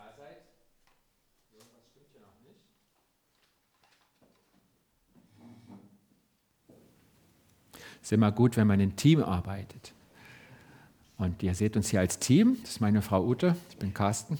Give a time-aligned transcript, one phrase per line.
[0.00, 0.38] da seid.
[1.52, 2.60] Irgendwas stimmt hier noch nicht.
[8.00, 9.92] Es ist immer gut, wenn man in Team arbeitet.
[11.18, 12.56] Und ihr seht uns hier als Team.
[12.62, 14.38] Das ist meine Frau Ute, ich bin Carsten.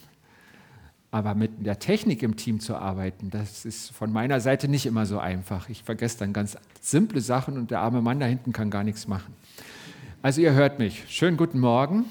[1.11, 5.07] Aber mit der Technik im Team zu arbeiten, das ist von meiner Seite nicht immer
[5.07, 5.69] so einfach.
[5.69, 9.09] Ich vergesse dann ganz simple Sachen und der arme Mann da hinten kann gar nichts
[9.09, 9.35] machen.
[10.23, 11.05] Also ihr hört mich.
[11.09, 12.05] Schönen guten Morgen.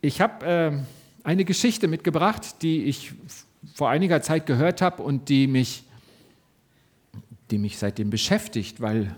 [0.00, 0.78] Ich habe äh,
[1.22, 3.12] eine Geschichte mitgebracht, die ich
[3.74, 5.84] vor einiger Zeit gehört habe und die mich,
[7.50, 9.14] die mich seitdem beschäftigt, weil,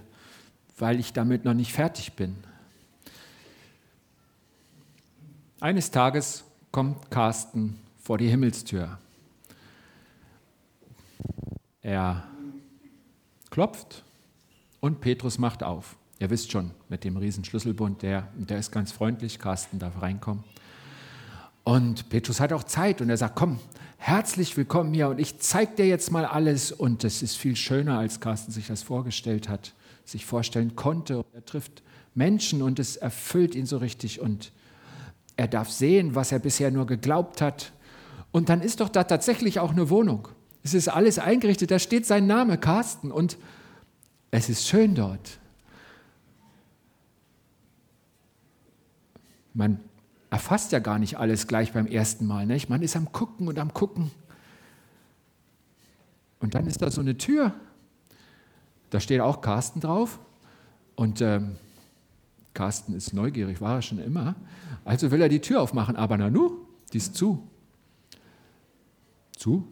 [0.79, 2.37] weil ich damit noch nicht fertig bin.
[5.61, 8.99] Eines Tages kommt Carsten vor die Himmelstür.
[11.83, 12.27] Er
[13.51, 14.03] klopft
[14.81, 15.97] und Petrus macht auf.
[16.19, 20.43] Ihr wisst schon, mit dem riesen Schlüsselbund, der, der ist ganz freundlich, Carsten darf reinkommen.
[21.65, 23.61] Und Petrus hat auch Zeit und er sagt, komm,
[23.97, 26.73] herzlich willkommen hier und ich zeige dir jetzt mal alles.
[26.73, 31.25] Und es ist viel schöner, als Carsten sich das vorgestellt hat, sich vorstellen konnte.
[31.33, 31.83] Er trifft
[32.15, 34.53] Menschen und es erfüllt ihn so richtig und
[35.37, 37.73] er darf sehen, was er bisher nur geglaubt hat.
[38.33, 40.29] Und dann ist doch da tatsächlich auch eine Wohnung.
[40.65, 43.37] Es ist alles eingerichtet, da steht sein Name, Carsten, und
[44.31, 45.39] es ist schön dort.
[49.55, 49.81] Man
[50.33, 52.47] erfasst ja gar nicht alles gleich beim ersten Mal.
[52.47, 52.69] Nicht?
[52.69, 54.11] Man ist am Gucken und am Gucken.
[56.41, 57.55] Und dann ist da so eine Tür.
[58.91, 60.19] Da steht auch Carsten drauf.
[60.97, 61.57] Und ähm,
[62.55, 64.35] Carsten ist neugierig, war er schon immer.
[64.85, 67.47] Also will er die Tür aufmachen, aber Nanu, die ist zu
[69.43, 69.67] zu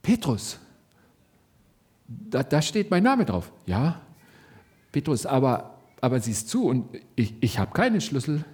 [0.00, 0.58] Petrus.
[2.06, 3.52] Da, da steht mein Name drauf.
[3.66, 4.00] Ja,
[4.92, 8.44] Petrus, aber, aber sie ist zu und ich, ich habe keine Schlüssel.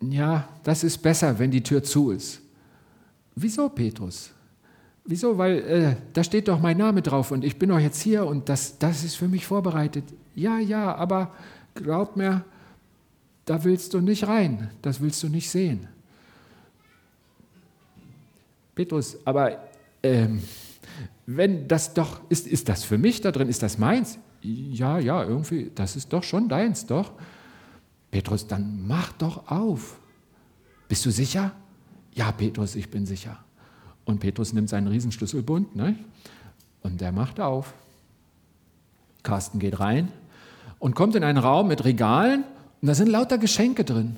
[0.00, 2.40] Ja, das ist besser, wenn die Tür zu ist.
[3.34, 4.30] Wieso, Petrus?
[5.04, 5.36] Wieso?
[5.38, 8.48] Weil äh, da steht doch mein Name drauf und ich bin doch jetzt hier und
[8.48, 10.04] das, das ist für mich vorbereitet.
[10.34, 11.32] Ja, ja, aber
[11.74, 12.44] glaub mir,
[13.44, 15.88] da willst du nicht rein, das willst du nicht sehen.
[18.74, 19.58] Petrus, aber
[20.02, 20.42] ähm,
[21.26, 24.18] wenn das doch, ist, ist das für mich da drin, ist das meins?
[24.42, 27.12] Ja, ja, irgendwie, das ist doch schon deins, doch.
[28.10, 29.98] Petrus, dann mach doch auf.
[30.88, 31.52] Bist du sicher?
[32.14, 33.38] Ja, Petrus, ich bin sicher.
[34.04, 35.96] Und Petrus nimmt seinen Riesenschlüsselbund ne?
[36.82, 37.74] und der macht auf.
[39.22, 40.10] Carsten geht rein
[40.78, 42.44] und kommt in einen Raum mit Regalen
[42.80, 44.16] und da sind lauter Geschenke drin.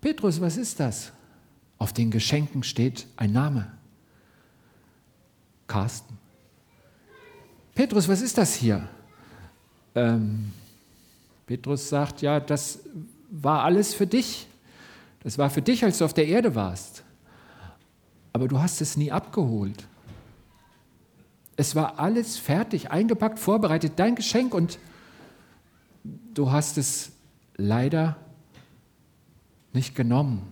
[0.00, 1.12] Petrus, was ist das?
[1.78, 3.72] Auf den Geschenken steht ein Name.
[5.66, 6.18] Carsten.
[7.74, 8.88] Petrus, was ist das hier?
[9.94, 10.52] Ähm,
[11.46, 12.80] Petrus sagt, ja, das
[13.30, 14.46] war alles für dich.
[15.22, 17.02] Das war für dich, als du auf der Erde warst.
[18.32, 19.86] Aber du hast es nie abgeholt.
[21.56, 24.78] Es war alles fertig, eingepackt, vorbereitet, dein Geschenk und
[26.34, 27.12] du hast es
[27.56, 28.16] leider
[29.72, 30.42] nicht genommen.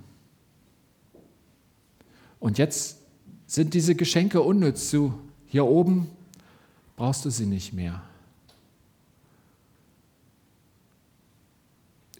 [2.38, 2.98] Und jetzt
[3.46, 4.90] sind diese Geschenke unnütz.
[4.90, 5.14] Du,
[5.46, 6.08] hier oben
[6.96, 8.02] brauchst du sie nicht mehr.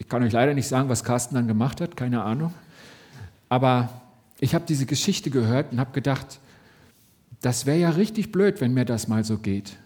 [0.03, 2.53] Ich kann euch leider nicht sagen, was Carsten dann gemacht hat, keine Ahnung.
[3.49, 3.89] Aber
[4.41, 6.41] ich habe diese Geschichte gehört und habe gedacht,
[7.41, 9.77] das wäre ja richtig blöd, wenn mir das mal so geht.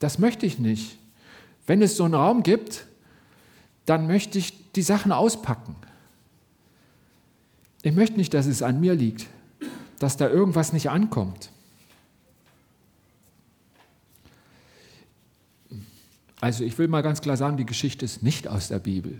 [0.00, 0.98] Das möchte ich nicht.
[1.68, 2.84] Wenn es so einen Raum gibt,
[3.86, 5.76] dann möchte ich die Sachen auspacken.
[7.82, 9.28] Ich möchte nicht, dass es an mir liegt
[9.98, 11.50] dass da irgendwas nicht ankommt.
[16.44, 19.18] Also ich will mal ganz klar sagen, die Geschichte ist nicht aus der Bibel.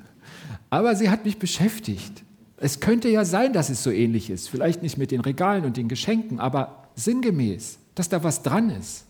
[0.68, 2.22] Aber sie hat mich beschäftigt.
[2.58, 4.50] Es könnte ja sein, dass es so ähnlich ist.
[4.50, 9.06] Vielleicht nicht mit den Regalen und den Geschenken, aber sinngemäß, dass da was dran ist.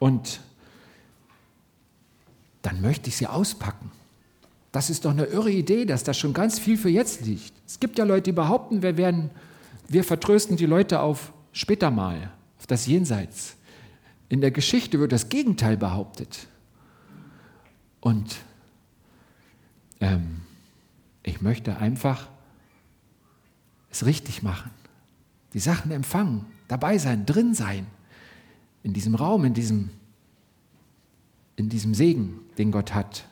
[0.00, 0.40] Und
[2.62, 3.92] dann möchte ich sie auspacken.
[4.72, 7.52] Das ist doch eine irre Idee, dass da schon ganz viel für jetzt liegt.
[7.64, 9.30] Es gibt ja Leute, die behaupten, wir werden
[9.86, 13.54] wir vertrösten die Leute auf später mal, auf das Jenseits.
[14.28, 16.48] In der Geschichte wird das Gegenteil behauptet.
[18.02, 18.36] Und
[20.00, 20.42] ähm,
[21.22, 22.28] ich möchte einfach
[23.90, 24.70] es richtig machen,
[25.54, 27.86] die Sachen empfangen, dabei sein, drin sein,
[28.82, 29.90] in diesem Raum, in diesem,
[31.54, 33.24] in diesem Segen, den Gott hat.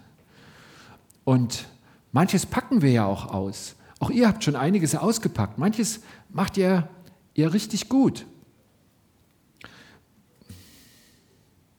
[1.25, 1.67] Und
[2.12, 3.75] manches packen wir ja auch aus.
[3.99, 5.58] Auch ihr habt schon einiges ausgepackt.
[5.58, 6.88] Manches macht ihr,
[7.34, 8.25] ihr richtig gut.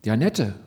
[0.03, 0.59] Die Annette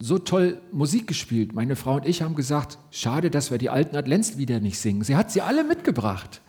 [0.00, 1.54] so toll Musik gespielt.
[1.54, 5.02] Meine Frau und ich haben gesagt, schade, dass wir die alten Adventslieder nicht singen.
[5.02, 6.40] Sie hat sie alle mitgebracht.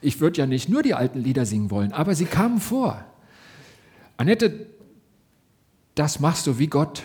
[0.00, 3.04] Ich würde ja nicht nur die alten Lieder singen wollen, aber sie kamen vor.
[4.16, 4.66] Annette,
[5.94, 7.02] das machst du wie Gott.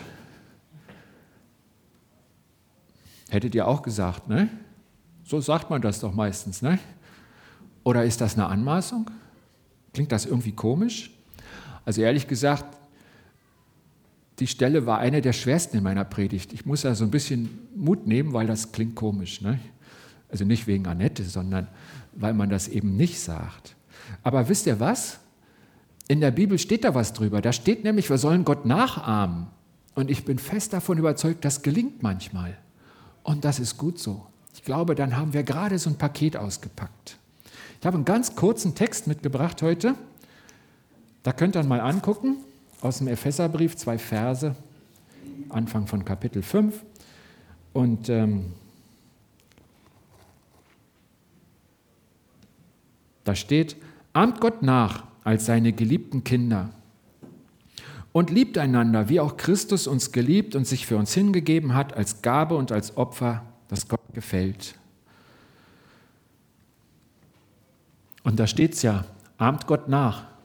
[3.28, 4.48] Hättet ihr auch gesagt, ne?
[5.24, 6.78] So sagt man das doch meistens, ne?
[7.84, 9.10] Oder ist das eine Anmaßung?
[9.92, 11.10] Klingt das irgendwie komisch?
[11.84, 12.76] Also ehrlich gesagt,
[14.38, 16.52] die Stelle war eine der schwersten in meiner Predigt.
[16.52, 19.40] Ich muss da so ein bisschen Mut nehmen, weil das klingt komisch.
[19.40, 19.58] Ne?
[20.30, 21.68] Also nicht wegen Annette, sondern
[22.12, 23.76] weil man das eben nicht sagt.
[24.22, 25.20] Aber wisst ihr was?
[26.08, 27.40] In der Bibel steht da was drüber.
[27.40, 29.46] Da steht nämlich, wir sollen Gott nachahmen.
[29.94, 32.56] Und ich bin fest davon überzeugt, das gelingt manchmal.
[33.22, 34.26] Und das ist gut so.
[34.54, 37.16] Ich glaube, dann haben wir gerade so ein Paket ausgepackt.
[37.80, 39.94] Ich habe einen ganz kurzen Text mitgebracht heute.
[41.22, 42.36] Da könnt ihr mal angucken
[42.86, 44.54] aus dem Epheserbrief, zwei Verse,
[45.48, 46.84] Anfang von Kapitel 5.
[47.72, 48.52] Und ähm,
[53.24, 53.76] da steht,
[54.12, 56.70] ahmt Gott nach als seine geliebten Kinder
[58.12, 62.22] und liebt einander, wie auch Christus uns geliebt und sich für uns hingegeben hat als
[62.22, 64.76] Gabe und als Opfer, das Gott gefällt.
[68.22, 69.04] Und da steht es ja,
[69.38, 70.35] ahmt Gott nach.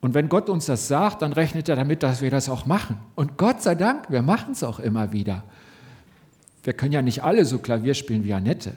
[0.00, 2.98] Und wenn Gott uns das sagt, dann rechnet er damit, dass wir das auch machen.
[3.14, 5.44] Und Gott sei Dank, wir machen es auch immer wieder.
[6.62, 8.76] Wir können ja nicht alle so Klavier spielen wie Annette.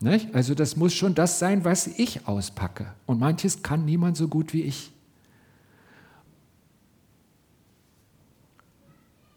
[0.00, 0.34] Nicht?
[0.34, 2.86] Also das muss schon das sein, was ich auspacke.
[3.06, 4.92] Und manches kann niemand so gut wie ich.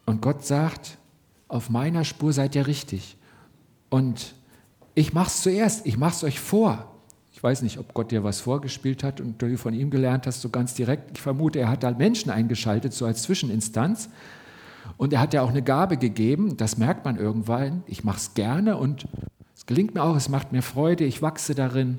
[0.05, 0.97] Und Gott sagt,
[1.47, 3.17] auf meiner Spur seid ihr richtig.
[3.89, 4.35] Und
[4.93, 6.90] ich mache es zuerst, ich mache es euch vor.
[7.41, 10.41] Ich weiß nicht, ob Gott dir was vorgespielt hat und du von ihm gelernt hast,
[10.41, 11.17] so ganz direkt.
[11.17, 14.09] Ich vermute, er hat da Menschen eingeschaltet, so als Zwischeninstanz.
[14.95, 17.81] Und er hat ja auch eine Gabe gegeben, das merkt man irgendwann.
[17.87, 19.07] Ich mache es gerne und
[19.55, 21.97] es gelingt mir auch, es macht mir Freude, ich wachse darin,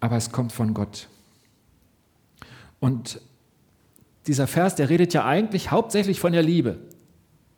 [0.00, 1.08] aber es kommt von Gott.
[2.78, 3.22] Und
[4.26, 6.76] dieser Vers, der redet ja eigentlich hauptsächlich von der Liebe.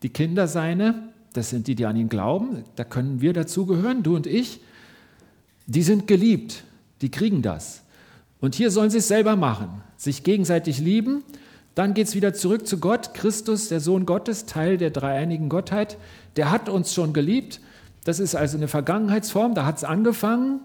[0.05, 4.15] Die Kinder seine, das sind die, die an ihn glauben, da können wir dazugehören, du
[4.15, 4.61] und ich,
[5.67, 6.63] die sind geliebt
[7.03, 7.83] die kriegen das.
[8.41, 11.23] Und hier sollen sie es selber machen, sich gegenseitig lieben.
[11.75, 13.15] Dann geht es wieder zurück zu Gott.
[13.15, 15.97] Christus, der Sohn Gottes, Teil der dreieinigen Gottheit,
[16.37, 17.61] der hat uns schon geliebt.
[18.05, 20.61] Das ist also eine Vergangenheitsform, da hat es angefangen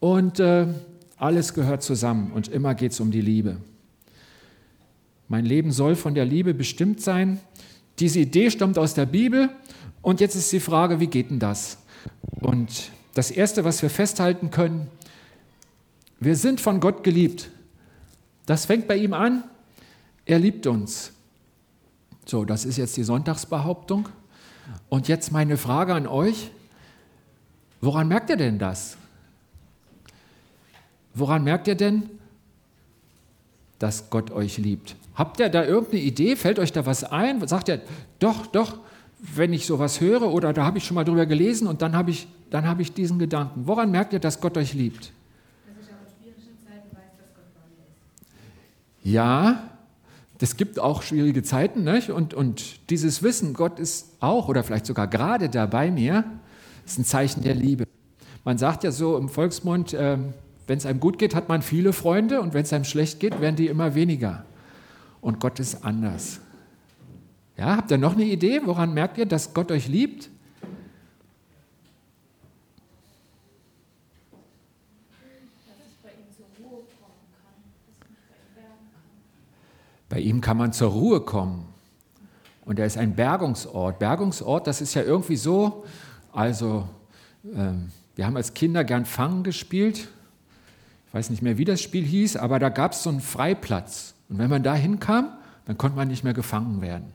[0.00, 0.66] und äh,
[1.16, 3.58] alles gehört zusammen und immer geht es um die Liebe.
[5.28, 7.38] Mein Leben soll von der Liebe bestimmt sein.
[7.98, 9.50] Diese Idee stammt aus der Bibel
[10.00, 11.78] und jetzt ist die Frage, wie geht denn das?
[12.40, 14.88] Und das Erste, was wir festhalten können,
[16.20, 17.50] wir sind von Gott geliebt.
[18.46, 19.44] Das fängt bei ihm an.
[20.24, 21.12] Er liebt uns.
[22.24, 24.08] So, das ist jetzt die Sonntagsbehauptung.
[24.88, 26.50] Und jetzt meine Frage an euch.
[27.80, 28.96] Woran merkt ihr denn das?
[31.14, 32.10] Woran merkt ihr denn,
[33.78, 34.96] dass Gott euch liebt?
[35.14, 36.36] Habt ihr da irgendeine Idee?
[36.36, 37.46] Fällt euch da was ein?
[37.46, 37.80] Sagt ihr,
[38.18, 38.78] doch, doch,
[39.18, 42.10] wenn ich sowas höre oder da habe ich schon mal drüber gelesen und dann habe
[42.10, 43.66] ich, dann habe ich diesen Gedanken.
[43.66, 45.12] Woran merkt ihr, dass Gott euch liebt?
[49.08, 49.70] Ja,
[50.38, 52.10] es gibt auch schwierige Zeiten nicht?
[52.10, 56.24] Und, und dieses Wissen, Gott ist auch oder vielleicht sogar gerade da bei mir,
[56.84, 57.86] ist ein Zeichen der Liebe.
[58.44, 60.18] Man sagt ja so im Volksmund, äh,
[60.66, 63.40] wenn es einem gut geht, hat man viele Freunde und wenn es einem schlecht geht,
[63.40, 64.44] werden die immer weniger.
[65.22, 66.40] Und Gott ist anders.
[67.56, 68.60] Ja, habt ihr noch eine Idee?
[68.66, 70.28] Woran merkt ihr, dass Gott euch liebt?
[80.08, 81.66] Bei ihm kann man zur Ruhe kommen.
[82.64, 83.98] Und er ist ein Bergungsort.
[83.98, 85.84] Bergungsort, das ist ja irgendwie so,
[86.32, 86.88] also
[87.54, 90.08] ähm, wir haben als Kinder gern Fangen gespielt.
[91.06, 94.14] Ich weiß nicht mehr, wie das Spiel hieß, aber da gab es so einen Freiplatz.
[94.28, 95.30] Und wenn man da hinkam,
[95.64, 97.12] dann konnte man nicht mehr gefangen werden.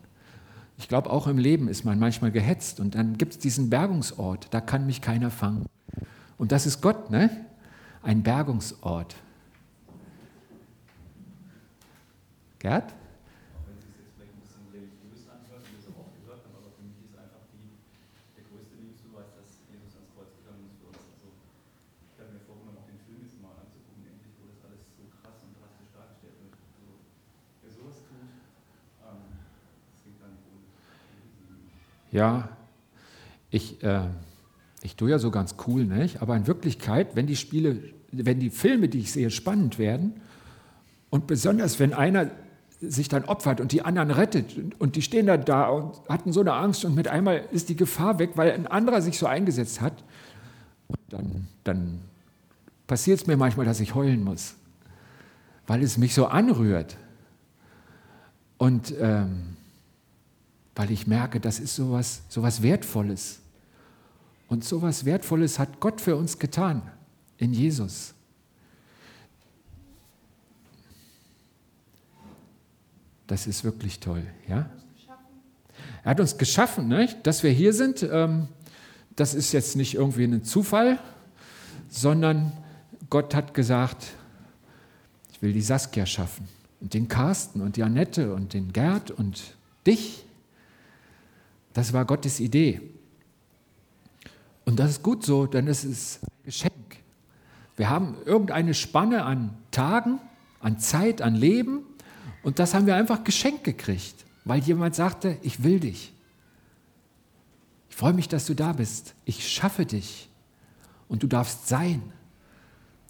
[0.77, 4.47] Ich glaube, auch im Leben ist man manchmal gehetzt und dann gibt es diesen Bergungsort,
[4.51, 5.65] da kann mich keiner fangen.
[6.37, 7.29] Und das ist Gott, ne?
[8.01, 9.15] Ein Bergungsort.
[12.63, 12.85] Gerd?
[12.85, 12.97] Also.
[27.65, 27.89] Also,
[29.01, 29.17] ähm.
[32.11, 32.47] Ja,
[33.51, 34.07] ich, äh,
[34.83, 36.21] ich tue ja so ganz cool, nicht?
[36.21, 40.13] aber in Wirklichkeit, wenn die Spiele, wenn die Filme, die ich sehe, spannend werden,
[41.09, 42.31] und besonders wenn einer
[42.89, 44.55] sich dann opfert und die anderen rettet.
[44.79, 47.75] Und die stehen dann da und hatten so eine Angst und mit einmal ist die
[47.75, 50.03] Gefahr weg, weil ein anderer sich so eingesetzt hat.
[50.87, 51.99] Und dann, dann
[52.87, 54.55] passiert es mir manchmal, dass ich heulen muss,
[55.67, 56.97] weil es mich so anrührt.
[58.57, 59.55] Und ähm,
[60.75, 63.39] weil ich merke, das ist sowas, sowas Wertvolles.
[64.47, 66.81] Und sowas Wertvolles hat Gott für uns getan
[67.37, 68.12] in Jesus.
[73.27, 74.69] Das ist wirklich toll, ja?
[76.03, 77.07] Er hat uns geschaffen, ne?
[77.23, 78.03] dass wir hier sind.
[78.03, 78.47] Ähm,
[79.15, 80.99] das ist jetzt nicht irgendwie ein Zufall,
[81.89, 82.51] sondern
[83.09, 84.07] Gott hat gesagt,
[85.31, 86.47] ich will die Saskia schaffen
[86.81, 89.55] und den Carsten und die Annette und den Gerd und
[89.87, 90.25] dich.
[91.73, 92.81] Das war Gottes Idee.
[94.65, 96.73] Und das ist gut so, denn es ist ein Geschenk.
[97.75, 100.19] Wir haben irgendeine Spanne an Tagen,
[100.59, 101.83] an Zeit, an Leben
[102.43, 106.13] und das haben wir einfach geschenkt gekriegt, weil jemand sagte, ich will dich.
[107.89, 109.15] Ich freue mich, dass du da bist.
[109.25, 110.29] Ich schaffe dich
[111.07, 112.01] und du darfst sein.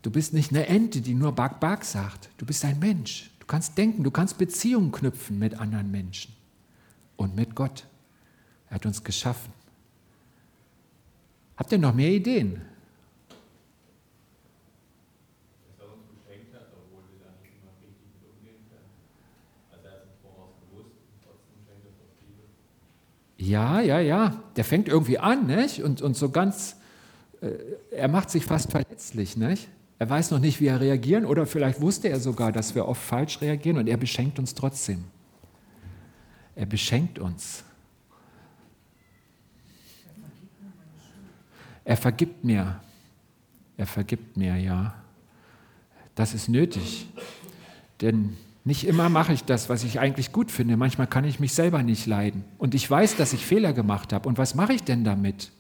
[0.03, 2.29] Du bist nicht eine Ente, die nur Bark Bark sagt.
[2.37, 3.31] Du bist ein Mensch.
[3.39, 6.33] Du kannst denken, du kannst Beziehungen knüpfen mit anderen Menschen
[7.15, 7.85] und mit Gott.
[8.69, 9.51] Er hat uns geschaffen.
[11.57, 12.61] Habt ihr noch mehr Ideen?
[23.43, 25.83] Ja, ja, ja, der fängt irgendwie an, nicht?
[25.83, 26.77] Und, und so ganz,
[27.41, 27.50] äh,
[27.91, 29.67] er macht sich fast verletzlich, nicht?
[30.00, 33.01] Er weiß noch nicht, wie er reagieren oder vielleicht wusste er sogar, dass wir oft
[33.01, 35.03] falsch reagieren und er beschenkt uns trotzdem.
[36.55, 37.65] Er beschenkt uns.
[41.83, 42.79] Er vergibt mir.
[43.75, 44.93] Er vergibt mir, ja.
[46.15, 47.09] Das ist nötig.
[48.00, 50.77] Denn nicht immer mache ich das, was ich eigentlich gut finde.
[50.77, 52.46] Manchmal kann ich mich selber nicht leiden.
[52.58, 54.29] Und ich weiß, dass ich Fehler gemacht habe.
[54.29, 55.51] Und was mache ich denn damit?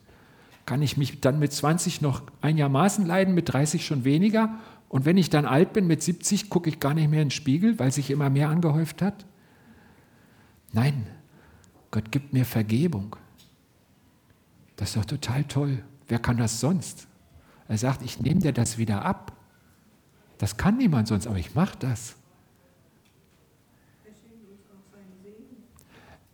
[0.65, 4.57] Kann ich mich dann mit 20 noch einigermaßen leiden, mit 30 schon weniger?
[4.87, 7.31] Und wenn ich dann alt bin, mit 70, gucke ich gar nicht mehr in den
[7.31, 9.25] Spiegel, weil sich immer mehr angehäuft hat?
[10.71, 11.05] Nein,
[11.91, 13.17] Gott gibt mir Vergebung.
[14.77, 15.83] Das ist doch total toll.
[16.07, 17.07] Wer kann das sonst?
[17.67, 19.33] Er sagt, ich nehme dir das wieder ab.
[20.37, 22.15] Das kann niemand sonst, aber ich mache das.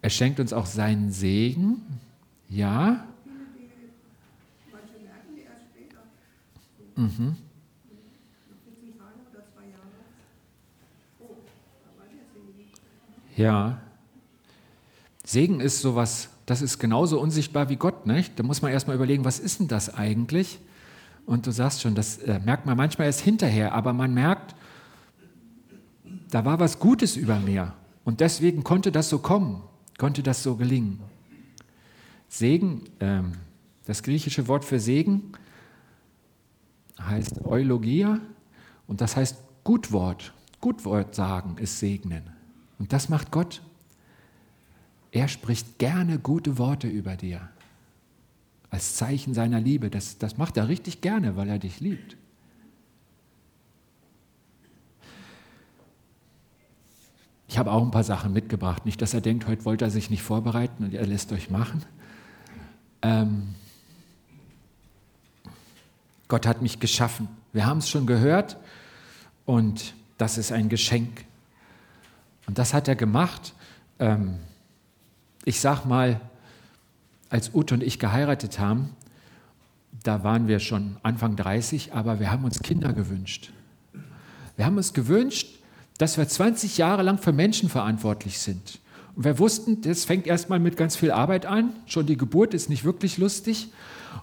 [0.02, 1.82] Er schenkt uns auch seinen Segen.
[2.48, 3.06] Ja.
[6.96, 7.38] Mhm.
[13.36, 13.80] Ja.
[15.26, 18.38] Segen ist sowas, das ist genauso unsichtbar wie Gott, nicht?
[18.38, 20.60] Da muss man erstmal überlegen, was ist denn das eigentlich?
[21.26, 24.56] Und du sagst schon, das äh, merkt man manchmal erst hinterher, aber man merkt,
[26.32, 27.74] da war was Gutes über mir.
[28.04, 29.62] Und deswegen konnte das so kommen
[30.00, 31.00] konnte das so gelingen?
[32.28, 33.34] Segen, ähm,
[33.86, 35.34] das griechische Wort für Segen
[37.00, 38.20] heißt Eulogia
[38.88, 40.34] und das heißt Gutwort.
[40.62, 42.24] Gutwort sagen ist segnen.
[42.80, 43.62] Und das macht Gott.
[45.12, 47.50] Er spricht gerne gute Worte über dir.
[48.70, 49.90] Als Zeichen seiner Liebe.
[49.90, 52.16] Das, das macht er richtig gerne, weil er dich liebt.
[57.50, 58.86] Ich habe auch ein paar Sachen mitgebracht.
[58.86, 61.84] Nicht, dass er denkt, heute wollte er sich nicht vorbereiten und er lässt euch machen.
[63.02, 63.56] Ähm
[66.28, 67.28] Gott hat mich geschaffen.
[67.52, 68.58] Wir haben es schon gehört
[69.46, 71.26] und das ist ein Geschenk.
[72.46, 73.56] Und das hat er gemacht.
[73.98, 74.38] Ähm
[75.44, 76.22] ich sag mal,
[77.32, 78.96] als Ute und ich geheiratet haben,
[80.04, 83.52] da waren wir schon Anfang 30, aber wir haben uns Kinder gewünscht.
[84.56, 85.59] Wir haben uns gewünscht,
[86.00, 88.80] dass wir 20 Jahre lang für Menschen verantwortlich sind.
[89.16, 91.74] Und wir wussten, das fängt erstmal mit ganz viel Arbeit an.
[91.86, 93.68] Schon die Geburt ist nicht wirklich lustig.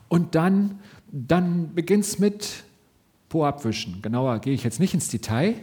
[0.08, 0.80] Und dann,
[1.12, 2.64] dann beginnt es mit
[3.28, 4.00] Po abwischen.
[4.00, 5.54] Genauer gehe ich jetzt nicht ins Detail.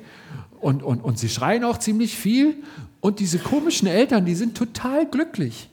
[0.61, 2.57] Und, und, und sie schreien auch ziemlich viel.
[2.99, 5.67] Und diese komischen Eltern, die sind total glücklich.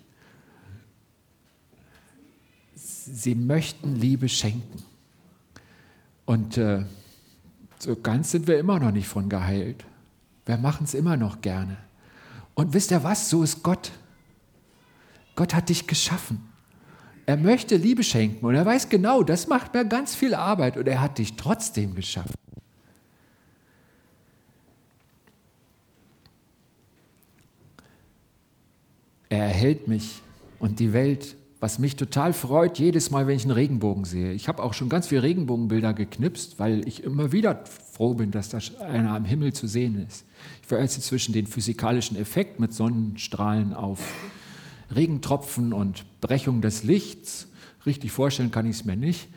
[2.74, 4.82] Sie möchten Liebe schenken.
[6.24, 6.84] Und äh,
[7.78, 9.84] so ganz sind wir immer noch nicht von geheilt.
[10.50, 11.76] Wir machen es immer noch gerne.
[12.54, 13.30] Und wisst ihr was?
[13.30, 13.92] So ist Gott.
[15.36, 16.44] Gott hat dich geschaffen.
[17.24, 20.88] Er möchte Liebe schenken und er weiß genau, das macht mir ganz viel Arbeit und
[20.88, 22.34] er hat dich trotzdem geschaffen.
[29.28, 30.20] Er erhält mich
[30.58, 34.32] und die Welt was mich total freut, jedes Mal, wenn ich einen Regenbogen sehe.
[34.32, 37.62] Ich habe auch schon ganz viele Regenbogenbilder geknipst, weil ich immer wieder
[37.92, 40.24] froh bin, dass da einer am Himmel zu sehen ist.
[40.62, 44.00] Ich versetze zwischen den physikalischen Effekt mit Sonnenstrahlen auf
[44.94, 47.46] Regentropfen und Brechung des Lichts.
[47.84, 49.28] Richtig vorstellen kann ich es mir nicht.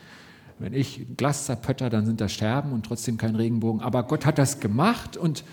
[0.59, 3.81] Wenn ich ein Glas zerpötter, dann sind da Scherben und trotzdem kein Regenbogen.
[3.81, 5.43] Aber Gott hat das gemacht und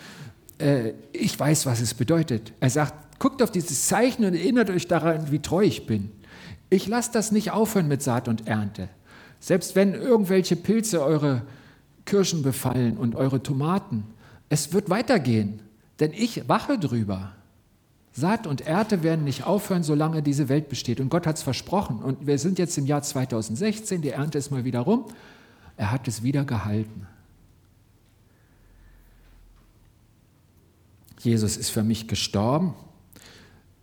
[0.59, 2.53] äh, ich weiß, was es bedeutet.
[2.61, 6.13] Er sagt, guckt auf dieses Zeichen und erinnert euch daran, wie treu ich bin.
[6.71, 8.89] Ich lasse das nicht aufhören mit Saat und Ernte.
[9.41, 11.43] Selbst wenn irgendwelche Pilze eure
[12.05, 14.05] Kirschen befallen und eure Tomaten,
[14.49, 15.61] es wird weitergehen,
[15.99, 17.33] denn ich wache drüber.
[18.13, 21.01] Saat und Ernte werden nicht aufhören, solange diese Welt besteht.
[21.01, 22.03] Und Gott hat es versprochen.
[22.03, 25.07] Und wir sind jetzt im Jahr 2016, die Ernte ist mal wieder rum.
[25.77, 27.07] Er hat es wieder gehalten.
[31.21, 32.75] Jesus ist für mich gestorben.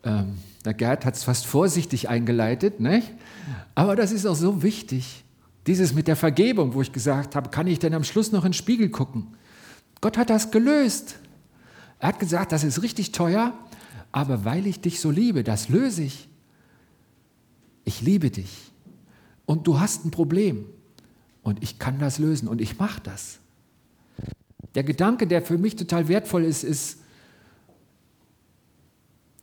[0.08, 3.12] Ähm, der Gerd hat es fast vorsichtig eingeleitet, nicht?
[3.76, 5.24] aber das ist auch so wichtig.
[5.66, 8.52] Dieses mit der Vergebung, wo ich gesagt habe, kann ich denn am Schluss noch in
[8.52, 9.28] den Spiegel gucken?
[10.00, 11.20] Gott hat das gelöst.
[12.00, 13.54] Er hat gesagt, das ist richtig teuer,
[14.12, 16.30] aber weil ich dich so liebe, das löse ich.
[17.84, 18.72] Ich liebe dich
[19.46, 20.66] und du hast ein Problem
[21.44, 23.40] und ich kann das lösen und ich mache das.
[24.76, 27.00] Der Gedanke, der für mich total wertvoll ist, ist,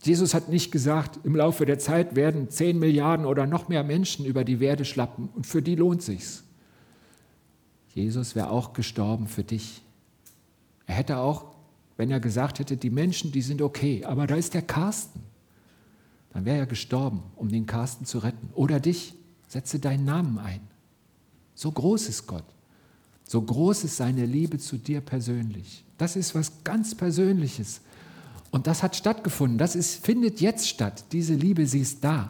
[0.05, 4.25] Jesus hat nicht gesagt, im Laufe der Zeit werden 10 Milliarden oder noch mehr Menschen
[4.25, 6.43] über die Werde schlappen und für die lohnt sich's.
[7.93, 9.81] Jesus wäre auch gestorben für dich.
[10.85, 11.45] Er hätte auch,
[11.97, 15.21] wenn er gesagt hätte, die Menschen, die sind okay, aber da ist der Carsten.
[16.33, 18.49] Dann wäre er gestorben, um den Carsten zu retten.
[18.53, 19.15] Oder dich,
[19.47, 20.59] setze deinen Namen ein.
[21.55, 22.43] So groß ist Gott.
[23.23, 25.85] So groß ist seine Liebe zu dir persönlich.
[25.97, 27.79] Das ist was ganz Persönliches.
[28.55, 29.57] Und das hat stattgefunden.
[29.57, 31.03] Das ist, findet jetzt statt.
[31.11, 32.29] Diese Liebe, sie ist da.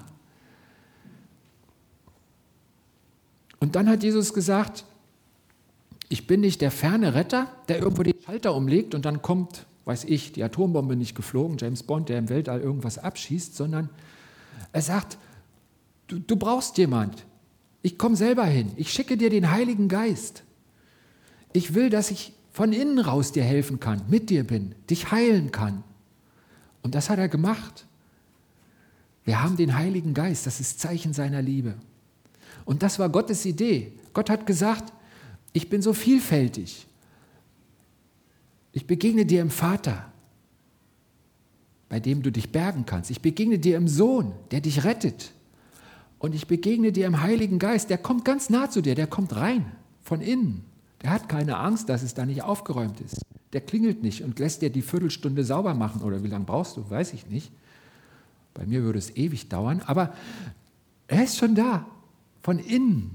[3.60, 4.86] Und dann hat Jesus gesagt,
[6.10, 10.06] ich bin nicht der ferne Retter, der irgendwo den Schalter umlegt und dann kommt, weiß
[10.06, 13.92] ich, die Atombombe nicht geflogen, James Bond, der im Weltall irgendwas abschießt, sondern
[14.72, 15.20] er sagt,
[16.08, 17.24] du, du brauchst jemand.
[17.84, 18.72] Ich komme selber hin.
[18.78, 20.42] Ich schicke dir den Heiligen Geist.
[21.54, 25.52] Ich will, dass ich von innen raus dir helfen kann, mit dir bin, dich heilen
[25.52, 25.84] kann.
[26.86, 27.88] Und das hat er gemacht.
[29.24, 31.74] Wir haben den Heiligen Geist, das ist Zeichen seiner Liebe.
[32.64, 33.94] Und das war Gottes Idee.
[34.14, 34.94] Gott hat gesagt,
[35.52, 36.86] ich bin so vielfältig.
[38.72, 40.12] Ich begegne dir im Vater,
[41.90, 43.10] bei dem du dich bergen kannst.
[43.10, 45.32] Ich begegne dir im Sohn, der dich rettet.
[46.20, 49.36] Und ich begegne dir im Heiligen Geist, der kommt ganz nah zu dir, der kommt
[49.36, 49.72] rein,
[50.04, 50.64] von innen.
[51.02, 54.62] Der hat keine Angst, dass es da nicht aufgeräumt ist der klingelt nicht und lässt
[54.62, 57.54] dir die Viertelstunde sauber machen oder wie lange brauchst du, weiß ich nicht.
[58.54, 60.14] Bei mir würde es ewig dauern, aber
[61.08, 61.86] er ist schon da.
[62.44, 63.12] Von innen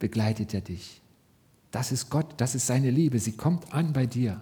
[0.00, 1.00] begleitet er dich.
[1.70, 3.20] Das ist Gott, das ist seine Liebe.
[3.20, 4.40] Sie kommt an bei dir.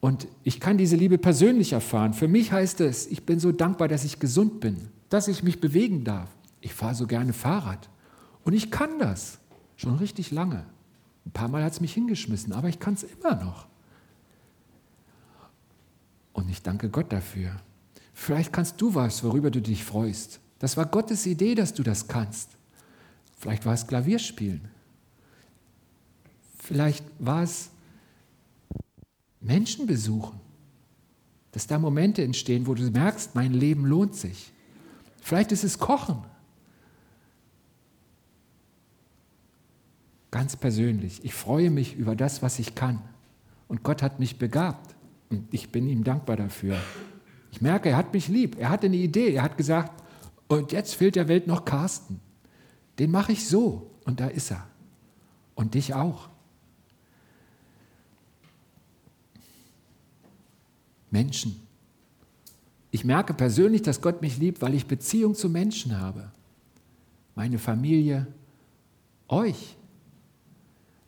[0.00, 2.12] Und ich kann diese Liebe persönlich erfahren.
[2.12, 4.76] Für mich heißt es, ich bin so dankbar, dass ich gesund bin,
[5.08, 6.28] dass ich mich bewegen darf.
[6.60, 7.88] Ich fahre so gerne Fahrrad.
[8.44, 9.38] Und ich kann das
[9.76, 10.66] schon richtig lange.
[11.24, 13.69] Ein paar Mal hat es mich hingeschmissen, aber ich kann es immer noch.
[16.32, 17.60] Und ich danke Gott dafür.
[18.14, 20.40] Vielleicht kannst du was, worüber du dich freust.
[20.58, 22.50] Das war Gottes Idee, dass du das kannst.
[23.38, 24.68] Vielleicht war es Klavierspielen.
[26.58, 27.70] Vielleicht war es
[29.40, 30.38] Menschen besuchen.
[31.52, 34.52] Dass da Momente entstehen, wo du merkst, mein Leben lohnt sich.
[35.20, 36.22] Vielleicht ist es Kochen.
[40.30, 41.24] Ganz persönlich.
[41.24, 43.00] Ich freue mich über das, was ich kann.
[43.66, 44.94] Und Gott hat mich begabt.
[45.30, 46.76] Und ich bin ihm dankbar dafür.
[47.52, 48.58] Ich merke, er hat mich lieb.
[48.58, 49.34] Er hatte eine Idee.
[49.34, 50.02] Er hat gesagt,
[50.48, 52.20] und jetzt fehlt der Welt noch Carsten.
[52.98, 53.90] Den mache ich so.
[54.04, 54.66] Und da ist er.
[55.54, 56.28] Und dich auch.
[61.10, 61.60] Menschen.
[62.90, 66.32] Ich merke persönlich, dass Gott mich liebt, weil ich Beziehung zu Menschen habe.
[67.34, 68.26] Meine Familie,
[69.28, 69.76] euch.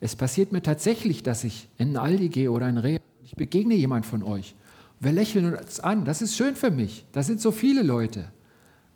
[0.03, 3.73] Es passiert mir tatsächlich, dass ich in einen Aldi gehe oder in Reha ich begegne
[3.73, 4.53] jemand von euch.
[4.99, 6.03] Wir lächeln uns an.
[6.03, 7.05] Das ist schön für mich.
[7.13, 8.29] Da sind so viele Leute.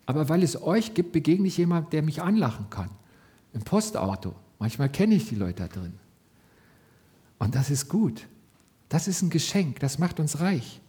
[0.05, 2.89] Aber weil es euch gibt, begegne ich jemand, der mich anlachen kann.
[3.53, 4.35] Im Postauto.
[4.59, 5.93] Manchmal kenne ich die Leute da drin.
[7.39, 8.27] Und das ist gut.
[8.89, 9.79] Das ist ein Geschenk.
[9.79, 10.81] Das macht uns reich.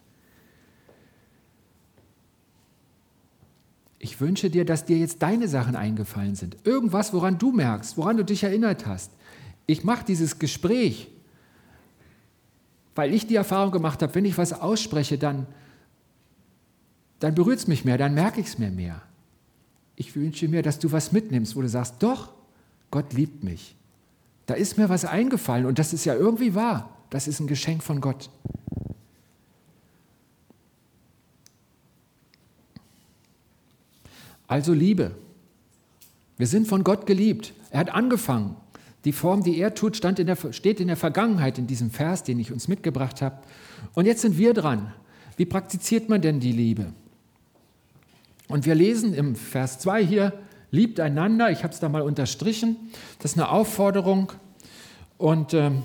[4.00, 6.56] Ich wünsche dir, dass dir jetzt deine Sachen eingefallen sind.
[6.64, 9.12] Irgendwas, woran du merkst, woran du dich erinnert hast.
[9.68, 11.08] Ich mache dieses Gespräch
[12.98, 15.46] weil ich die Erfahrung gemacht habe, wenn ich was ausspreche, dann,
[17.20, 19.00] dann berührt es mich mehr, dann merke ich es mir mehr.
[19.94, 22.32] ich wünsche mir, dass du was mitnimmst, wo du sagst, doch,
[22.90, 23.76] Gott liebt mich.
[24.46, 26.90] Da ist mir was eingefallen und das ist ja irgendwie wahr.
[27.08, 28.30] Das ist ein Geschenk von Gott.
[34.48, 35.14] Also Liebe.
[36.36, 37.52] Wir sind von Gott geliebt.
[37.70, 38.56] Er hat angefangen.
[39.04, 42.38] Die Form, die er tut, in der, steht in der Vergangenheit in diesem Vers, den
[42.40, 43.38] ich uns mitgebracht habe.
[43.94, 44.92] Und jetzt sind wir dran.
[45.36, 46.92] Wie praktiziert man denn die Liebe?
[48.48, 50.32] Und wir lesen im Vers 2 hier,
[50.70, 52.76] liebt einander, ich habe es da mal unterstrichen,
[53.20, 54.32] das ist eine Aufforderung.
[55.16, 55.82] Und ähm,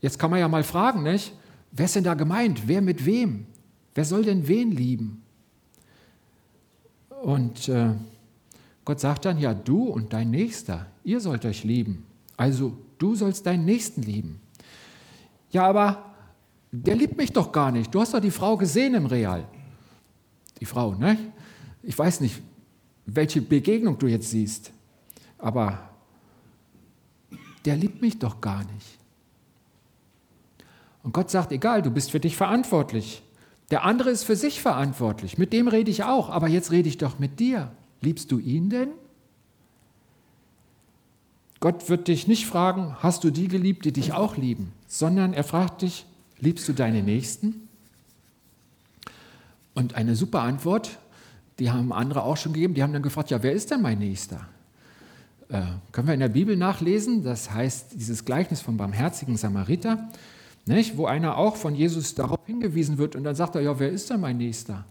[0.00, 1.32] jetzt kann man ja mal fragen, nicht?
[1.74, 2.66] wer ist denn da gemeint?
[2.66, 3.46] Wer mit wem?
[3.94, 5.22] Wer soll denn wen lieben?
[7.22, 7.90] Und äh,
[8.84, 12.04] Gott sagt dann, ja, du und dein Nächster, ihr sollt euch lieben.
[12.36, 14.40] Also du sollst deinen Nächsten lieben.
[15.50, 16.14] Ja, aber
[16.70, 17.94] der liebt mich doch gar nicht.
[17.94, 19.46] Du hast doch die Frau gesehen im Real.
[20.60, 21.16] Die Frau, ne?
[21.82, 22.42] Ich weiß nicht,
[23.06, 24.72] welche Begegnung du jetzt siehst,
[25.38, 25.90] aber
[27.64, 28.98] der liebt mich doch gar nicht.
[31.02, 33.22] Und Gott sagt, egal, du bist für dich verantwortlich.
[33.70, 35.38] Der andere ist für sich verantwortlich.
[35.38, 37.70] Mit dem rede ich auch, aber jetzt rede ich doch mit dir.
[38.04, 38.88] Liebst du ihn denn?
[41.60, 45.44] Gott wird dich nicht fragen, hast du die geliebt, die dich auch lieben, sondern er
[45.44, 46.04] fragt dich,
[46.38, 47.66] liebst du deine Nächsten?
[49.72, 50.98] Und eine super Antwort,
[51.58, 53.98] die haben andere auch schon gegeben, die haben dann gefragt, ja, wer ist denn mein
[53.98, 54.46] Nächster?
[55.48, 60.10] Äh, können wir in der Bibel nachlesen, das heißt dieses Gleichnis vom barmherzigen Samariter,
[60.66, 60.98] nicht?
[60.98, 64.10] wo einer auch von Jesus darauf hingewiesen wird und dann sagt er, ja, wer ist
[64.10, 64.84] denn mein Nächster?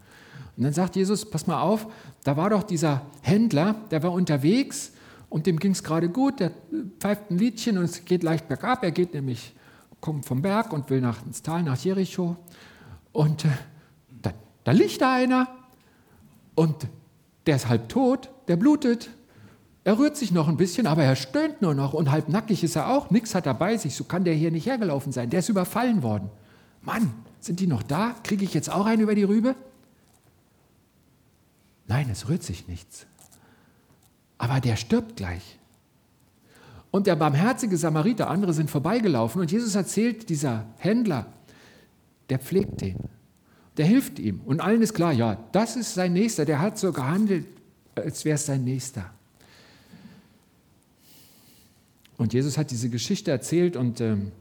[0.56, 1.88] Und dann sagt Jesus, pass mal auf,
[2.24, 4.92] da war doch dieser Händler, der war unterwegs
[5.30, 6.52] und dem ging es gerade gut, der
[7.00, 9.56] pfeift ein Liedchen und es geht leicht bergab, er geht nämlich,
[10.00, 12.36] kommt vom Berg und will nach, ins Tal, nach Jericho
[13.14, 13.50] und äh,
[14.22, 14.32] da,
[14.64, 15.48] da liegt da einer
[16.56, 16.88] und
[17.48, 19.10] der ist halb tot, der blutet.
[19.86, 22.76] Er rührt sich noch ein bisschen, aber er stöhnt nur noch und halb nackig ist
[22.76, 23.10] er auch.
[23.10, 25.30] Nichts hat er bei sich, so kann der hier nicht hergelaufen sein.
[25.30, 26.30] Der ist überfallen worden.
[26.82, 28.16] Mann, sind die noch da?
[28.24, 29.56] Kriege ich jetzt auch einen über die Rübe?
[31.94, 33.06] Nein, es rührt sich nichts.
[34.40, 35.60] Aber der stirbt gleich.
[36.90, 41.28] Und der barmherzige Samariter, andere sind vorbeigelaufen und Jesus erzählt, dieser Händler,
[42.30, 42.98] der pflegt den
[43.78, 44.42] der hilft ihm.
[44.46, 46.46] Und allen ist klar, ja, das ist sein Nächster.
[46.46, 47.46] Der hat so gehandelt,
[47.96, 49.10] als wäre es sein Nächster.
[52.18, 54.32] Und Jesus hat diese Geschichte erzählt und ähm,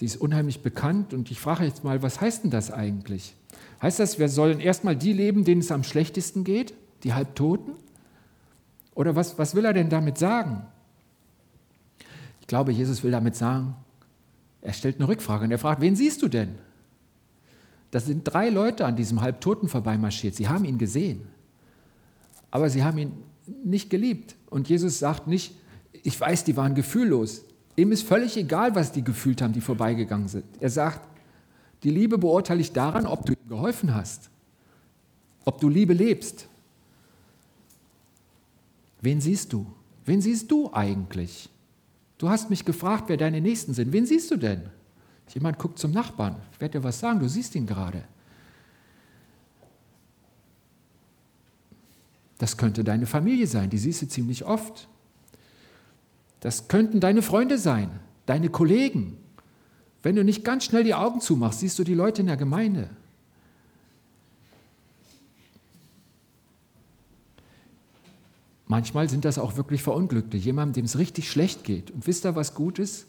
[0.00, 1.14] die ist unheimlich bekannt.
[1.14, 3.34] Und ich frage jetzt mal, was heißt denn das eigentlich?
[3.80, 7.74] Heißt das, wir sollen erstmal die leben, denen es am schlechtesten geht, die Halbtoten?
[8.94, 10.62] Oder was, was will er denn damit sagen?
[12.40, 13.74] Ich glaube, Jesus will damit sagen,
[14.62, 16.54] er stellt eine Rückfrage und er fragt, wen siehst du denn?
[17.90, 20.34] Da sind drei Leute an diesem Halbtoten vorbeimarschiert.
[20.34, 21.28] Sie haben ihn gesehen,
[22.50, 23.12] aber sie haben ihn
[23.62, 24.36] nicht geliebt.
[24.50, 25.54] Und Jesus sagt nicht,
[26.02, 27.44] ich weiß, die waren gefühllos.
[27.76, 30.44] Ihm ist völlig egal, was die gefühlt haben, die vorbeigegangen sind.
[30.60, 31.00] Er sagt,
[31.82, 34.30] die Liebe beurteile ich daran, ob du ihm geholfen hast,
[35.44, 36.48] ob du Liebe lebst.
[39.04, 39.66] Wen siehst du?
[40.06, 41.50] Wen siehst du eigentlich?
[42.16, 43.92] Du hast mich gefragt, wer deine Nächsten sind.
[43.92, 44.62] Wen siehst du denn?
[45.34, 46.36] Jemand guckt zum Nachbarn.
[46.52, 48.04] Ich werde dir was sagen, du siehst ihn gerade.
[52.38, 54.88] Das könnte deine Familie sein, die siehst du ziemlich oft.
[56.40, 57.90] Das könnten deine Freunde sein,
[58.24, 59.18] deine Kollegen.
[60.02, 62.88] Wenn du nicht ganz schnell die Augen zumachst, siehst du die Leute in der Gemeinde.
[68.66, 71.90] Manchmal sind das auch wirklich Verunglückte, jemandem, dem es richtig schlecht geht.
[71.90, 73.06] Und wisst ihr, was gut ist?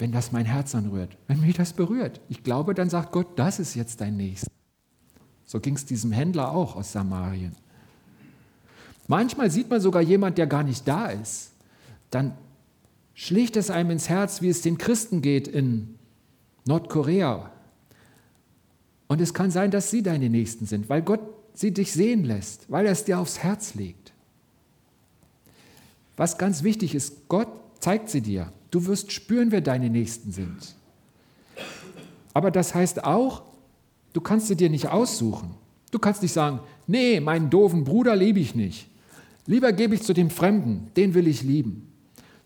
[0.00, 2.20] wenn das mein Herz anrührt, wenn mich das berührt.
[2.28, 4.50] Ich glaube, dann sagt Gott, das ist jetzt dein Nächster.
[5.44, 7.54] So ging es diesem Händler auch aus Samarien.
[9.08, 11.50] Manchmal sieht man sogar jemand, der gar nicht da ist.
[12.10, 12.32] Dann
[13.14, 15.96] schlägt es einem ins Herz, wie es den Christen geht in
[16.66, 17.50] Nordkorea.
[19.08, 21.20] Und es kann sein, dass sie deine Nächsten sind, weil Gott
[21.52, 23.99] sie dich sehen lässt, weil er es dir aufs Herz legt.
[26.20, 28.52] Was ganz wichtig ist, Gott zeigt sie dir.
[28.70, 30.74] Du wirst spüren, wer deine Nächsten sind.
[32.34, 33.40] Aber das heißt auch,
[34.12, 35.54] du kannst sie dir nicht aussuchen.
[35.90, 38.90] Du kannst nicht sagen, nee, meinen doofen Bruder liebe ich nicht.
[39.46, 41.90] Lieber gebe ich zu dem Fremden, den will ich lieben.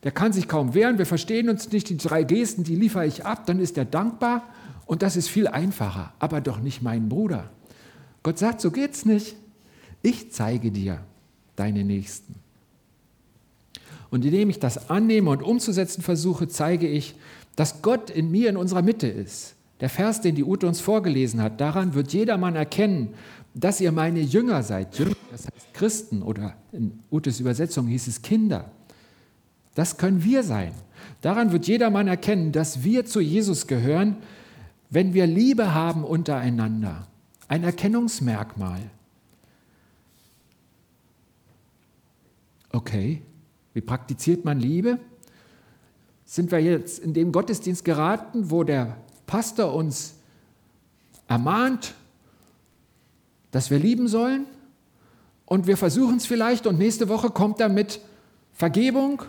[0.04, 3.26] Der kann sich kaum wehren, wir verstehen uns nicht, die drei Gesten, die liefere ich
[3.26, 4.44] ab, dann ist er dankbar
[4.86, 7.50] und das ist viel einfacher, aber doch nicht meinen Bruder.
[8.22, 9.34] Gott sagt, so geht's nicht.
[10.00, 11.00] Ich zeige dir
[11.56, 12.43] deine Nächsten.
[14.14, 17.16] Und indem ich das annehme und umzusetzen versuche, zeige ich,
[17.56, 19.56] dass Gott in mir, in unserer Mitte ist.
[19.80, 23.14] Der Vers, den die Ute uns vorgelesen hat, daran wird jedermann erkennen,
[23.54, 24.96] dass ihr meine Jünger seid.
[24.96, 28.70] Jünger, das heißt Christen oder in Utes Übersetzung hieß es Kinder.
[29.74, 30.74] Das können wir sein.
[31.20, 34.18] Daran wird jedermann erkennen, dass wir zu Jesus gehören,
[34.90, 37.08] wenn wir Liebe haben untereinander.
[37.48, 38.80] Ein Erkennungsmerkmal.
[42.70, 43.20] Okay,
[43.74, 44.98] wie praktiziert man Liebe?
[46.24, 50.14] Sind wir jetzt in dem Gottesdienst geraten, wo der Pastor uns
[51.28, 51.94] ermahnt,
[53.50, 54.46] dass wir lieben sollen?
[55.44, 58.00] Und wir versuchen es vielleicht und nächste Woche kommt er mit
[58.52, 59.22] Vergebung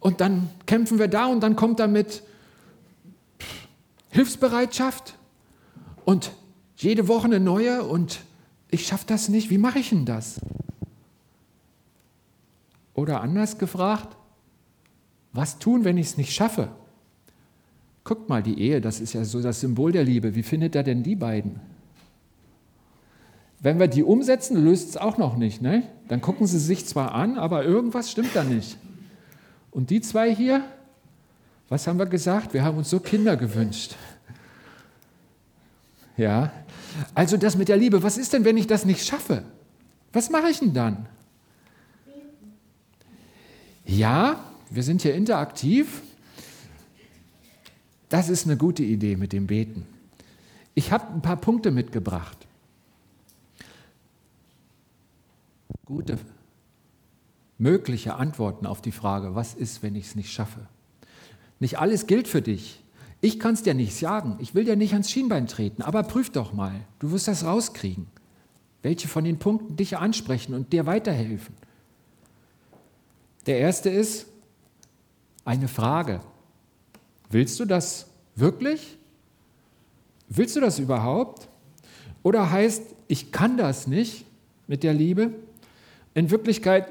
[0.00, 2.22] und dann kämpfen wir da und dann kommt er mit
[4.10, 5.18] Hilfsbereitschaft
[6.04, 6.32] und
[6.76, 8.20] jede Woche eine neue und
[8.70, 9.50] ich schaffe das nicht.
[9.50, 10.40] Wie mache ich denn das?
[12.94, 14.16] Oder anders gefragt,
[15.32, 16.68] was tun, wenn ich es nicht schaffe?
[18.04, 20.34] Guckt mal, die Ehe, das ist ja so das Symbol der Liebe.
[20.34, 21.60] Wie findet er denn die beiden?
[23.60, 25.62] Wenn wir die umsetzen, löst es auch noch nicht.
[25.62, 25.84] Ne?
[26.08, 28.76] Dann gucken sie sich zwar an, aber irgendwas stimmt da nicht.
[29.70, 30.62] Und die zwei hier,
[31.68, 32.52] was haben wir gesagt?
[32.52, 33.96] Wir haben uns so Kinder gewünscht.
[36.16, 36.52] Ja,
[37.14, 39.42] also das mit der Liebe, was ist denn, wenn ich das nicht schaffe?
[40.12, 41.08] Was mache ich denn dann?
[43.84, 46.02] Ja, wir sind hier interaktiv.
[48.08, 49.86] Das ist eine gute Idee mit dem Beten.
[50.74, 52.38] Ich habe ein paar Punkte mitgebracht.
[55.84, 56.18] Gute,
[57.58, 60.60] mögliche Antworten auf die Frage, was ist, wenn ich es nicht schaffe?
[61.60, 62.82] Nicht alles gilt für dich.
[63.20, 64.36] Ich kann es dir nicht sagen.
[64.40, 66.74] Ich will dir nicht ans Schienbein treten, aber prüf doch mal.
[66.98, 68.06] Du wirst das rauskriegen.
[68.82, 71.54] Welche von den Punkten dich ansprechen und dir weiterhelfen.
[73.46, 74.26] Der erste ist
[75.44, 76.20] eine Frage.
[77.30, 78.96] Willst du das wirklich?
[80.28, 81.48] Willst du das überhaupt?
[82.22, 84.24] Oder heißt, ich kann das nicht
[84.66, 85.34] mit der Liebe?
[86.14, 86.88] In Wirklichkeit,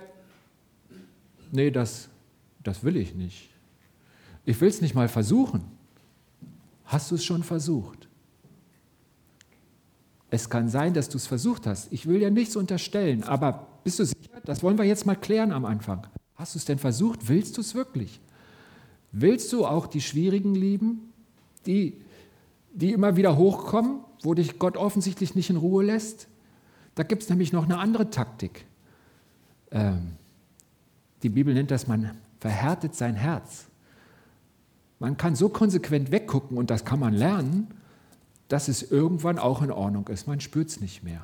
[1.51, 2.09] nee, das,
[2.63, 3.49] das will ich nicht.
[4.45, 5.63] Ich will es nicht mal versuchen.
[6.85, 8.07] Hast du es schon versucht?
[10.29, 11.91] Es kann sein, dass du es versucht hast.
[11.91, 14.41] Ich will dir nichts unterstellen, aber bist du sicher?
[14.45, 16.07] Das wollen wir jetzt mal klären am Anfang.
[16.43, 17.29] Hast du es denn versucht?
[17.29, 18.19] Willst du es wirklich?
[19.13, 21.13] Willst du auch die Schwierigen lieben,
[21.65, 22.01] die,
[22.73, 26.27] die immer wieder hochkommen, wo dich Gott offensichtlich nicht in Ruhe lässt?
[26.95, 28.65] Da gibt es nämlich noch eine andere Taktik.
[29.71, 30.17] Ähm,
[31.21, 33.67] die Bibel nennt das, man verhärtet sein Herz.
[34.99, 37.69] Man kann so konsequent weggucken und das kann man lernen,
[38.49, 40.27] dass es irgendwann auch in Ordnung ist.
[40.27, 41.21] Man spürt es nicht mehr.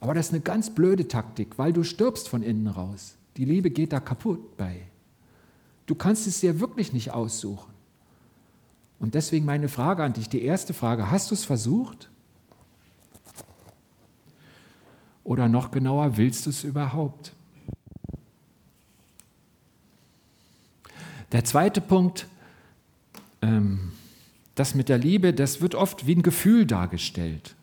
[0.00, 3.16] Aber das ist eine ganz blöde Taktik, weil du stirbst von innen raus.
[3.36, 4.82] Die Liebe geht da kaputt bei.
[5.86, 7.72] Du kannst es dir wirklich nicht aussuchen.
[8.98, 12.08] Und deswegen meine Frage an dich, die erste Frage, hast du es versucht?
[15.22, 17.32] Oder noch genauer, willst du es überhaupt?
[21.32, 22.28] Der zweite Punkt,
[23.42, 23.92] ähm,
[24.54, 27.54] das mit der Liebe, das wird oft wie ein Gefühl dargestellt.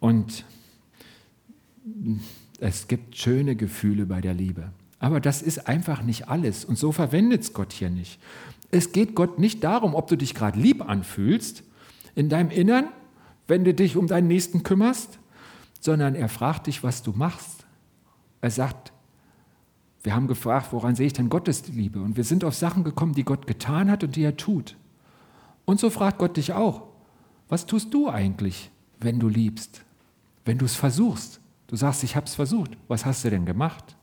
[0.00, 0.44] Und
[2.60, 4.70] es gibt schöne Gefühle bei der Liebe.
[4.98, 6.64] Aber das ist einfach nicht alles.
[6.64, 8.18] Und so verwendet es Gott hier nicht.
[8.70, 11.62] Es geht Gott nicht darum, ob du dich gerade lieb anfühlst
[12.14, 12.88] in deinem Innern,
[13.46, 15.18] wenn du dich um deinen Nächsten kümmerst,
[15.80, 17.66] sondern er fragt dich, was du machst.
[18.40, 18.92] Er sagt,
[20.02, 22.00] wir haben gefragt, woran sehe ich denn Gottes Liebe?
[22.00, 24.76] Und wir sind auf Sachen gekommen, die Gott getan hat und die er tut.
[25.64, 26.82] Und so fragt Gott dich auch,
[27.48, 29.82] was tust du eigentlich, wenn du liebst?
[30.44, 31.40] Wenn du es versuchst?
[31.66, 32.76] Du sagst, ich habe es versucht.
[32.88, 33.96] Was hast du denn gemacht?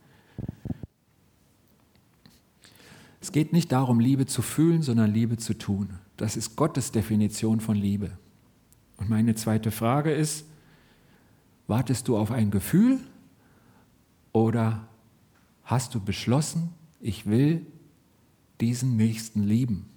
[3.21, 5.97] Es geht nicht darum, Liebe zu fühlen, sondern Liebe zu tun.
[6.17, 8.17] Das ist Gottes Definition von Liebe.
[8.97, 10.45] Und meine zweite Frage ist,
[11.67, 12.99] wartest du auf ein Gefühl
[14.33, 14.87] oder
[15.63, 17.65] hast du beschlossen, ich will
[18.59, 19.89] diesen Nächsten lieben?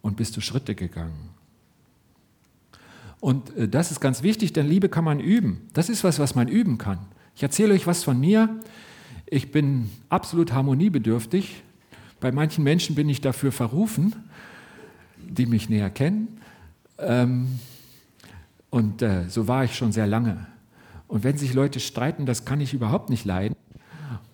[0.00, 1.33] Und bist du Schritte gegangen?
[3.24, 5.66] Und äh, das ist ganz wichtig, denn Liebe kann man üben.
[5.72, 6.98] Das ist was, was man üben kann.
[7.34, 8.60] Ich erzähle euch was von mir.
[9.24, 11.62] Ich bin absolut harmoniebedürftig.
[12.20, 14.14] Bei manchen Menschen bin ich dafür verrufen,
[15.16, 16.36] die mich näher kennen.
[16.98, 17.60] Ähm,
[18.68, 20.46] und äh, so war ich schon sehr lange.
[21.08, 23.56] Und wenn sich Leute streiten, das kann ich überhaupt nicht leiden.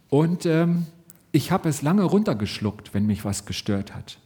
[0.09, 0.87] Und ähm,
[1.31, 4.19] ich habe es lange runtergeschluckt, wenn mich was gestört hat.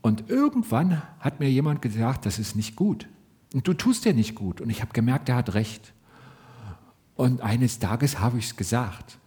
[0.00, 3.06] Und irgendwann hat mir jemand gesagt, das ist nicht gut.
[3.52, 4.60] Und du tust dir nicht gut.
[4.60, 5.92] Und ich habe gemerkt, er hat recht.
[7.14, 9.18] Und eines Tages habe ich es gesagt.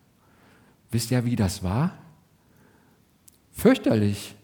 [0.92, 1.92] Wisst ihr, wie das war?
[3.52, 4.36] Fürchterlich.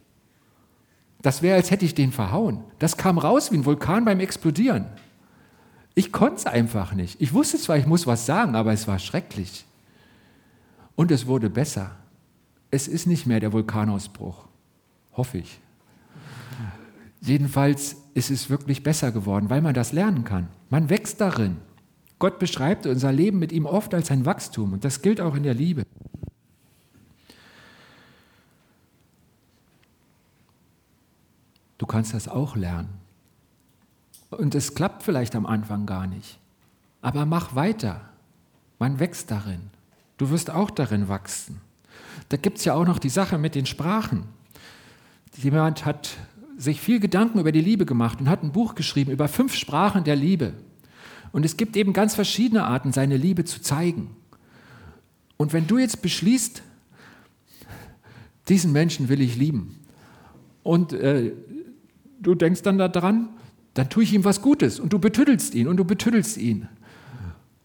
[1.21, 2.63] Das wäre, als hätte ich den verhauen.
[2.79, 4.85] Das kam raus wie ein Vulkan beim Explodieren.
[5.93, 7.21] Ich konnte es einfach nicht.
[7.21, 9.65] Ich wusste zwar, ich muss was sagen, aber es war schrecklich.
[10.95, 11.95] Und es wurde besser.
[12.69, 14.47] Es ist nicht mehr der Vulkanausbruch.
[15.13, 15.59] Hoffe ich.
[17.21, 20.49] Jedenfalls ist es wirklich besser geworden, weil man das lernen kann.
[20.69, 21.57] Man wächst darin.
[22.19, 25.43] Gott beschreibt unser Leben mit ihm oft als ein Wachstum und das gilt auch in
[25.43, 25.83] der Liebe.
[31.77, 32.89] Du kannst das auch lernen.
[34.29, 36.39] Und es klappt vielleicht am Anfang gar nicht.
[37.01, 38.01] Aber mach weiter.
[38.77, 39.71] Man wächst darin.
[40.17, 41.59] Du wirst auch darin wachsen.
[42.29, 44.25] Da gibt es ja auch noch die Sache mit den Sprachen.
[45.35, 46.17] Jemand hat
[46.61, 50.03] sich viel Gedanken über die Liebe gemacht und hat ein Buch geschrieben über fünf Sprachen
[50.03, 50.53] der Liebe.
[51.31, 54.11] Und es gibt eben ganz verschiedene Arten, seine Liebe zu zeigen.
[55.37, 56.61] Und wenn du jetzt beschließt,
[58.47, 59.77] diesen Menschen will ich lieben,
[60.63, 61.31] und äh,
[62.19, 63.29] du denkst dann daran,
[63.73, 66.67] dann tue ich ihm was Gutes und du betüttelst ihn und du betüttelst ihn.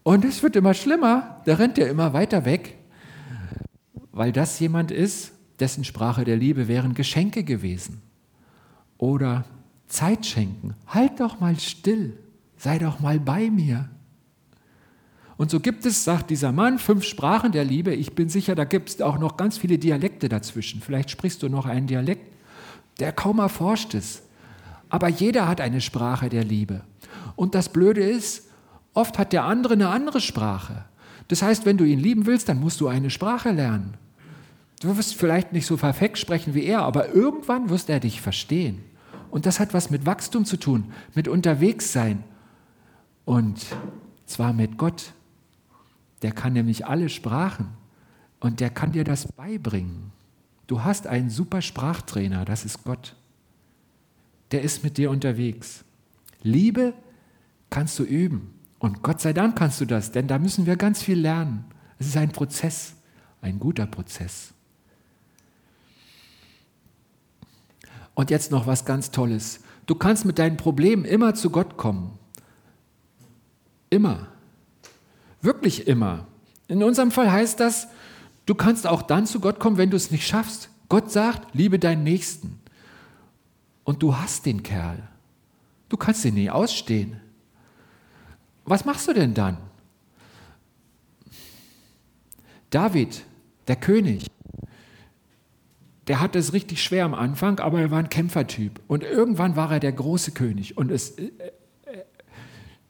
[0.01, 2.75] Und es wird immer schlimmer, da rennt er immer weiter weg,
[4.11, 8.01] weil das jemand ist, dessen Sprache der Liebe wären Geschenke gewesen
[8.97, 9.45] oder
[9.87, 10.75] Zeit schenken.
[10.87, 12.17] Halt doch mal still,
[12.57, 13.89] sei doch mal bei mir.
[15.37, 17.93] Und so gibt es, sagt dieser Mann, fünf Sprachen der Liebe.
[17.93, 20.81] Ich bin sicher, da gibt es auch noch ganz viele Dialekte dazwischen.
[20.81, 22.33] Vielleicht sprichst du noch einen Dialekt,
[22.99, 24.23] der kaum erforscht ist.
[24.89, 26.81] Aber jeder hat eine Sprache der Liebe.
[27.35, 28.47] Und das Blöde ist,
[28.93, 30.85] oft hat der andere eine andere Sprache.
[31.27, 33.95] Das heißt, wenn du ihn lieben willst, dann musst du eine Sprache lernen.
[34.79, 38.83] Du wirst vielleicht nicht so perfekt sprechen wie er, aber irgendwann wirst er dich verstehen.
[39.31, 42.23] Und das hat was mit Wachstum zu tun, mit Unterwegssein.
[43.25, 43.65] Und
[44.25, 45.13] zwar mit Gott.
[46.21, 47.69] Der kann nämlich alle Sprachen
[48.39, 50.11] und der kann dir das beibringen.
[50.67, 53.15] Du hast einen super Sprachtrainer, das ist Gott.
[54.51, 55.83] Der ist mit dir unterwegs.
[56.41, 56.93] Liebe
[57.69, 58.53] kannst du üben.
[58.79, 61.65] Und Gott sei Dank kannst du das, denn da müssen wir ganz viel lernen.
[61.99, 62.93] Es ist ein Prozess,
[63.41, 64.53] ein guter Prozess.
[68.17, 69.59] Und jetzt noch was ganz Tolles.
[69.85, 72.17] Du kannst mit deinen Problemen immer zu Gott kommen.
[73.91, 74.25] Immer.
[75.43, 76.25] Wirklich immer.
[76.67, 77.89] In unserem Fall heißt das,
[78.47, 80.69] du kannst auch dann zu Gott kommen, wenn du es nicht schaffst.
[80.89, 82.59] Gott sagt, liebe deinen Nächsten.
[83.83, 84.97] Und du hast den Kerl.
[85.87, 87.21] Du kannst ihn nie ausstehen.
[88.65, 89.59] Was machst du denn dann?
[92.71, 93.23] David,
[93.67, 94.25] der König,
[96.07, 98.79] der hatte es richtig schwer am Anfang, aber er war ein Kämpfertyp.
[98.87, 100.77] Und irgendwann war er der große König.
[100.77, 101.25] Und es, äh,
[101.85, 102.03] äh,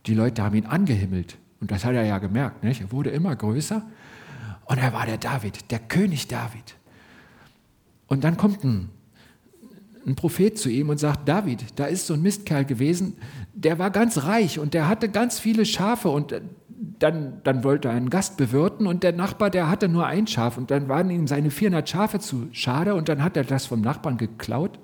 [0.06, 1.38] die Leute haben ihn angehimmelt.
[1.60, 2.64] Und das hat er ja gemerkt.
[2.64, 2.82] Nicht?
[2.82, 3.82] Er wurde immer größer.
[4.66, 6.76] Und er war der David, der König David.
[8.08, 8.90] Und dann kommt ein,
[10.06, 13.18] ein Prophet zu ihm und sagt, David, da ist so ein Mistkerl gewesen,
[13.54, 16.40] der war ganz reich und der hatte ganz viele Schafe und
[16.78, 20.58] dann, dann wollte er einen Gast bewirten und der Nachbar, der hatte nur ein Schaf
[20.58, 23.82] und dann waren ihm seine 400 Schafe zu schade und dann hat er das vom
[23.82, 24.78] Nachbarn geklaut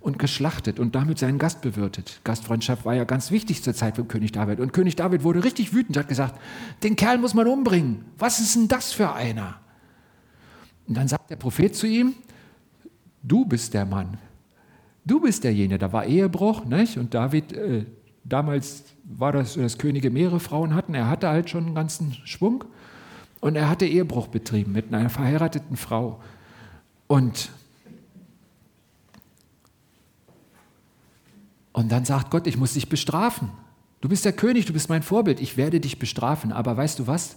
[0.00, 2.20] und geschlachtet und damit seinen Gast bewirtet.
[2.24, 5.72] Gastfreundschaft war ja ganz wichtig zur Zeit von König David und König David wurde richtig
[5.72, 6.38] wütend, hat gesagt,
[6.82, 8.04] den Kerl muss man umbringen.
[8.18, 9.56] Was ist denn das für einer?
[10.86, 12.14] Und dann sagt der Prophet zu ihm,
[13.22, 14.18] du bist der Mann.
[15.04, 15.78] Du bist derjenige.
[15.78, 16.98] Da war Ehebruch, nicht?
[16.98, 17.86] Und David äh,
[18.24, 20.94] damals war das, dass Könige mehrere Frauen hatten.
[20.94, 22.64] Er hatte halt schon einen ganzen Schwung
[23.40, 26.20] und er hatte Ehebruch betrieben mit einer verheirateten Frau.
[27.08, 27.50] Und,
[31.72, 33.50] und dann sagt Gott, ich muss dich bestrafen.
[34.00, 36.52] Du bist der König, du bist mein Vorbild, ich werde dich bestrafen.
[36.52, 37.36] Aber weißt du was?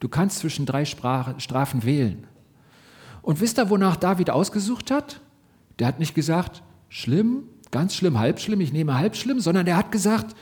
[0.00, 2.26] Du kannst zwischen drei Strafen wählen.
[3.22, 5.20] Und wisst ihr, wonach David ausgesucht hat?
[5.78, 9.76] Der hat nicht gesagt, schlimm, ganz schlimm, halb schlimm, ich nehme halb schlimm, sondern er
[9.76, 10.36] hat gesagt,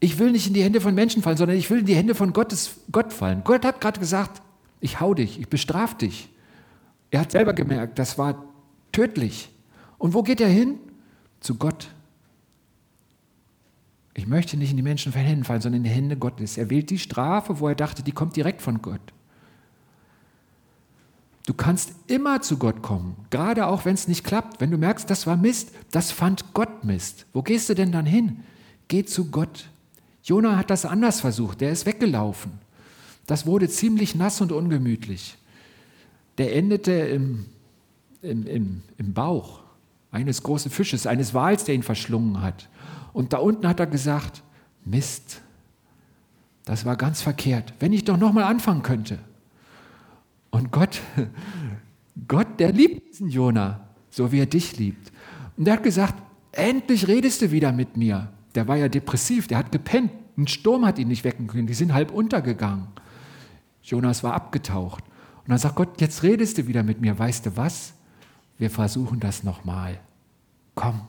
[0.00, 2.14] ich will nicht in die Hände von Menschen fallen, sondern ich will in die Hände
[2.14, 3.42] von Gottes, Gott fallen.
[3.44, 4.42] Gott hat gerade gesagt,
[4.80, 6.28] ich hau dich, ich bestrafe dich.
[7.10, 8.44] Er hat selber gemerkt, das war
[8.92, 9.48] tödlich.
[9.98, 10.78] Und wo geht er hin?
[11.40, 11.88] Zu Gott.
[14.14, 16.56] Ich möchte nicht in die Menschen von Händen fallen, sondern in die Hände Gottes.
[16.56, 19.00] Er wählt die Strafe, wo er dachte, die kommt direkt von Gott.
[21.46, 24.60] Du kannst immer zu Gott kommen, gerade auch wenn es nicht klappt.
[24.60, 27.26] Wenn du merkst, das war Mist, das fand Gott Mist.
[27.32, 28.40] Wo gehst du denn dann hin?
[28.88, 29.68] Geh zu Gott.
[30.24, 32.50] Jona hat das anders versucht, der ist weggelaufen.
[33.26, 35.38] Das wurde ziemlich nass und ungemütlich.
[36.38, 37.46] Der endete im,
[38.22, 39.60] im, im, im Bauch
[40.10, 42.68] eines großen Fisches, eines Wals, der ihn verschlungen hat.
[43.12, 44.42] Und da unten hat er gesagt,
[44.84, 45.42] Mist,
[46.64, 47.72] das war ganz verkehrt.
[47.78, 49.20] Wenn ich doch nochmal anfangen könnte.
[50.56, 51.02] Und Gott,
[52.26, 55.12] Gott, der liebt diesen Jona, so wie er dich liebt.
[55.58, 56.14] Und der hat gesagt,
[56.52, 58.32] endlich redest du wieder mit mir.
[58.54, 60.12] Der war ja depressiv, der hat gepennt.
[60.38, 62.86] Ein Sturm hat ihn nicht wecken können, die sind halb untergegangen.
[63.82, 65.04] Jonas war abgetaucht.
[65.04, 67.18] Und dann sagt Gott, jetzt redest du wieder mit mir.
[67.18, 67.92] Weißt du was?
[68.56, 70.00] Wir versuchen das nochmal.
[70.74, 71.02] Komm.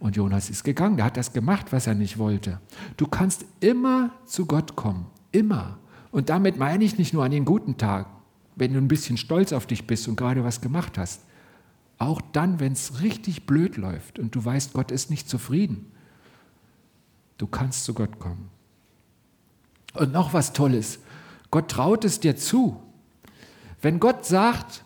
[0.00, 2.60] Und Jonas ist gegangen, der hat das gemacht, was er nicht wollte.
[2.96, 5.78] Du kannst immer zu Gott kommen, immer.
[6.10, 8.15] Und damit meine ich nicht nur an den guten Tagen,
[8.56, 11.20] wenn du ein bisschen stolz auf dich bist und gerade was gemacht hast.
[11.98, 15.92] Auch dann, wenn es richtig blöd läuft und du weißt, Gott ist nicht zufrieden.
[17.38, 18.50] Du kannst zu Gott kommen.
[19.92, 20.98] Und noch was Tolles.
[21.50, 22.82] Gott traut es dir zu.
[23.80, 24.84] Wenn Gott sagt,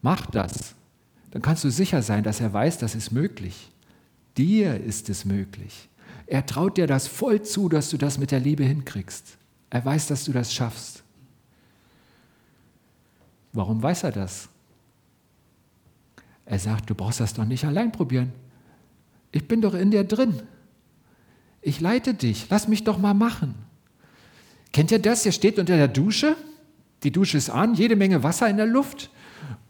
[0.00, 0.74] mach das,
[1.32, 3.70] dann kannst du sicher sein, dass er weiß, das ist möglich.
[4.36, 5.88] Dir ist es möglich.
[6.26, 9.36] Er traut dir das voll zu, dass du das mit der Liebe hinkriegst.
[9.70, 11.01] Er weiß, dass du das schaffst.
[13.52, 14.48] Warum weiß er das?
[16.46, 18.32] Er sagt, du brauchst das doch nicht allein probieren.
[19.30, 20.42] Ich bin doch in dir drin.
[21.60, 22.46] Ich leite dich.
[22.50, 23.54] Lass mich doch mal machen.
[24.72, 25.24] Kennt ihr das?
[25.24, 26.36] Ihr steht unter der Dusche.
[27.02, 29.10] Die Dusche ist an, jede Menge Wasser in der Luft.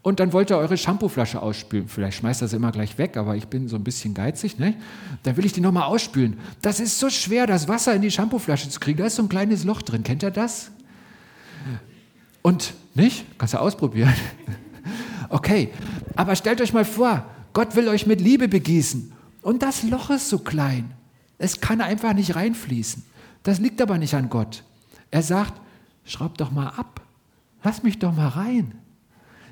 [0.01, 1.87] Und dann wollt ihr eure Shampooflasche ausspülen.
[1.87, 4.59] Vielleicht schmeißt ihr sie immer gleich weg, aber ich bin so ein bisschen geizig.
[4.59, 4.75] Ne?
[5.23, 6.37] Dann will ich die nochmal ausspülen.
[6.61, 8.97] Das ist so schwer, das Wasser in die Shampooflasche zu kriegen.
[8.97, 10.03] Da ist so ein kleines Loch drin.
[10.03, 10.71] Kennt ihr das?
[12.43, 13.25] Und nicht?
[13.39, 14.13] Kannst du ausprobieren.
[15.29, 15.71] Okay,
[16.15, 19.11] aber stellt euch mal vor, Gott will euch mit Liebe begießen.
[19.41, 20.91] Und das Loch ist so klein.
[21.39, 23.03] Es kann einfach nicht reinfließen.
[23.41, 24.63] Das liegt aber nicht an Gott.
[25.09, 25.59] Er sagt,
[26.05, 27.01] schraub doch mal ab.
[27.63, 28.73] Lass mich doch mal rein.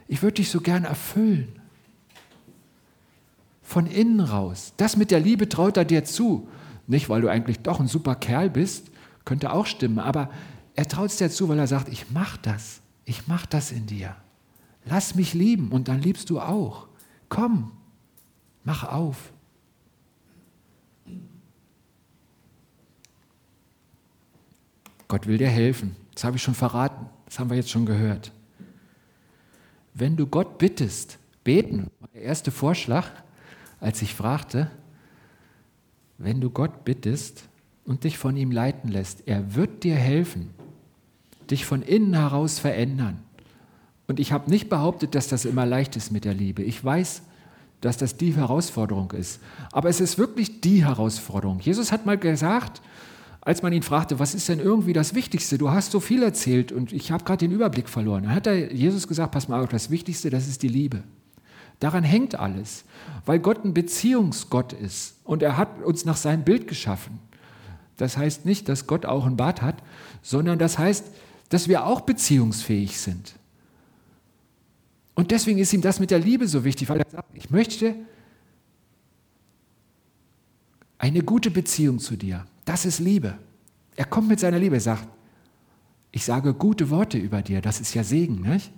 [0.08, 1.48] Ich würde dich so gern erfüllen.
[3.64, 4.74] Von innen raus.
[4.78, 6.48] Das mit der Liebe traut er dir zu.
[6.86, 8.92] Nicht, weil du eigentlich doch ein super Kerl bist,
[9.26, 10.30] könnte auch stimmen, aber
[10.76, 12.81] er traut es dir zu, weil er sagt, ich mach das.
[13.12, 14.16] Ich mach das in dir.
[14.86, 16.88] Lass mich lieben und dann liebst du auch.
[17.28, 17.74] Komm,
[18.64, 19.34] mach auf.
[25.10, 25.98] Gott will dir helfen.
[26.16, 27.10] Das habe ich schon verraten.
[27.26, 28.32] Das haben wir jetzt schon gehört.
[29.94, 33.10] Wenn du Gott bittest, beten, der erste Vorschlag,
[33.82, 34.72] als ich fragte,
[36.18, 37.50] wenn du Gott bittest
[37.84, 40.54] und dich von ihm leiten lässt, er wird dir helfen,
[41.52, 43.20] dich von innen heraus verändern.
[44.08, 46.64] Und ich habe nicht behauptet, dass das immer leicht ist mit der Liebe.
[46.64, 47.22] Ich weiß,
[47.82, 49.40] dass das die Herausforderung ist.
[49.72, 51.60] Aber es ist wirklich die Herausforderung.
[51.60, 52.82] Jesus hat mal gesagt,
[53.42, 55.58] als man ihn fragte, was ist denn irgendwie das Wichtigste?
[55.58, 58.24] Du hast so viel erzählt und ich habe gerade den Überblick verloren.
[58.24, 61.04] Dann hat er Jesus gesagt, pass mal auf, das Wichtigste, das ist die Liebe.
[61.80, 62.86] Daran hängt alles,
[63.26, 67.20] weil Gott ein Beziehungsgott ist und er hat uns nach seinem Bild geschaffen.
[67.98, 69.82] Das heißt nicht, dass Gott auch ein Bad hat,
[70.22, 71.06] sondern das heißt,
[71.52, 73.36] dass wir auch beziehungsfähig sind.
[75.16, 77.94] Und deswegen ist ihm das mit der Liebe so wichtig, weil er sagt, ich möchte
[80.98, 82.46] eine gute Beziehung zu dir.
[82.64, 83.38] Das ist Liebe.
[83.98, 85.06] Er kommt mit seiner Liebe, er sagt,
[86.14, 88.42] ich sage gute Worte über dir, das ist ja Segen.
[88.42, 88.72] Nicht?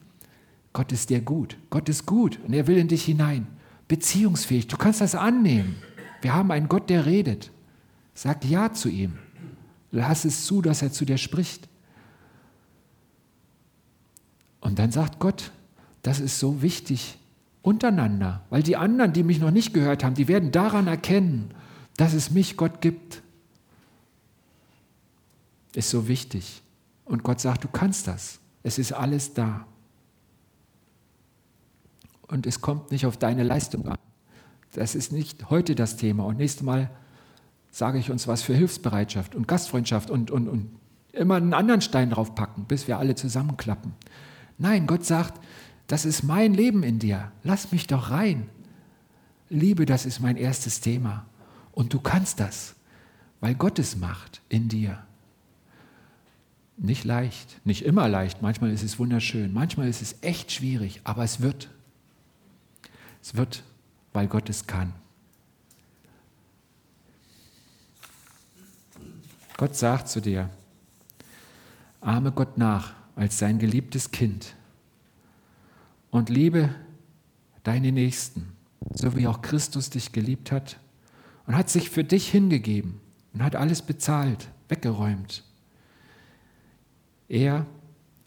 [0.73, 3.45] Gott ist dir gut, Gott ist gut und er will in dich hinein.
[3.87, 5.75] Beziehungsfähig, du kannst das annehmen.
[6.23, 7.51] Wir haben einen Gott, der redet.
[8.15, 9.19] Sag Ja zu ihm.
[9.91, 11.69] Lass es zu, dass er zu dir spricht.
[14.63, 15.51] Und dann sagt Gott,
[16.03, 17.17] das ist so wichtig
[17.61, 21.51] untereinander, weil die anderen, die mich noch nicht gehört haben, die werden daran erkennen,
[21.97, 23.21] dass es mich Gott gibt.
[25.75, 26.61] Ist so wichtig.
[27.03, 28.39] Und Gott sagt, du kannst das.
[28.63, 29.65] Es ist alles da.
[32.27, 33.97] Und es kommt nicht auf deine Leistung an.
[34.71, 36.23] Das ist nicht heute das Thema.
[36.23, 36.89] Und nächstes Mal
[37.69, 40.69] sage ich uns was für Hilfsbereitschaft und Gastfreundschaft und, und, und
[41.11, 43.93] immer einen anderen Stein draufpacken, bis wir alle zusammenklappen.
[44.63, 45.43] Nein, Gott sagt,
[45.87, 47.33] das ist mein Leben in dir.
[47.43, 48.49] Lass mich doch rein.
[49.49, 51.25] Liebe, das ist mein erstes Thema.
[51.73, 52.73] Und du kannst das,
[53.41, 55.03] weil Gott es macht in dir.
[56.77, 58.41] Nicht leicht, nicht immer leicht.
[58.41, 61.69] Manchmal ist es wunderschön, manchmal ist es echt schwierig, aber es wird.
[63.21, 63.63] Es wird,
[64.13, 64.93] weil Gott es kann.
[69.57, 70.49] Gott sagt zu dir,
[71.99, 74.55] ahme Gott nach als sein geliebtes Kind
[76.11, 76.73] und liebe
[77.63, 78.53] deine Nächsten,
[78.93, 80.79] so wie auch Christus dich geliebt hat
[81.47, 82.99] und hat sich für dich hingegeben
[83.33, 85.43] und hat alles bezahlt, weggeräumt.
[87.27, 87.65] Er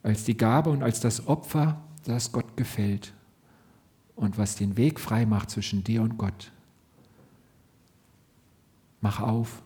[0.03, 3.13] als die Gabe und als das Opfer, das Gott gefällt
[4.15, 6.53] und was den Weg frei macht zwischen dir und Gott.
[9.01, 9.63] Mach auf,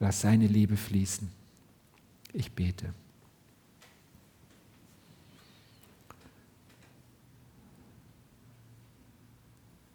[0.00, 1.30] lass seine Liebe fließen.
[2.32, 2.92] Ich bete.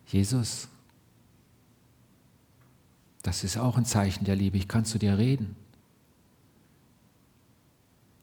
[0.10, 0.68] Jesus,
[3.22, 4.58] Das ist auch ein Zeichen der Liebe.
[4.58, 5.56] Ich kann zu dir reden.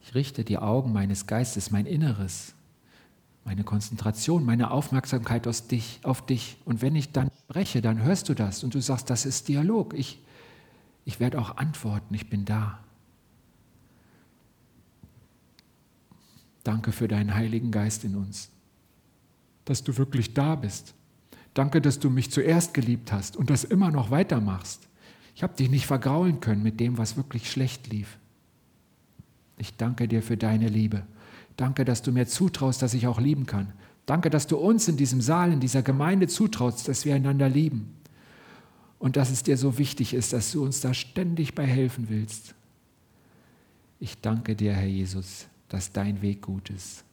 [0.01, 2.53] Ich richte die Augen meines Geistes, mein Inneres,
[3.45, 6.57] meine Konzentration, meine Aufmerksamkeit auf dich, auf dich.
[6.65, 9.93] Und wenn ich dann spreche, dann hörst du das und du sagst, das ist Dialog.
[9.93, 10.19] Ich,
[11.05, 12.79] ich werde auch antworten, ich bin da.
[16.63, 18.49] Danke für deinen Heiligen Geist in uns,
[19.63, 20.95] dass du wirklich da bist.
[21.57, 24.87] Danke, dass du mich zuerst geliebt hast und das immer noch weitermachst.
[25.33, 28.19] Ich habe dich nicht vergraulen können mit dem, was wirklich schlecht lief.
[29.57, 31.01] Ich danke dir für deine Liebe.
[31.55, 33.73] Danke, dass du mir zutraust, dass ich auch lieben kann.
[34.05, 37.95] Danke, dass du uns in diesem Saal, in dieser Gemeinde zutraust, dass wir einander lieben.
[38.99, 42.53] Und dass es dir so wichtig ist, dass du uns da ständig bei helfen willst.
[43.99, 47.03] Ich danke dir, Herr Jesus, dass dein Weg gut ist.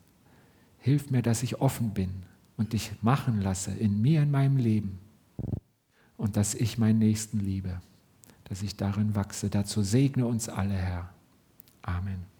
[0.80, 2.11] Hilf mir, dass ich offen bin
[2.57, 4.98] und dich machen lasse in mir, in meinem Leben.
[6.16, 7.80] Und dass ich meinen Nächsten liebe,
[8.44, 9.50] dass ich darin wachse.
[9.50, 11.11] Dazu segne uns alle, Herr.
[11.82, 12.34] Amen.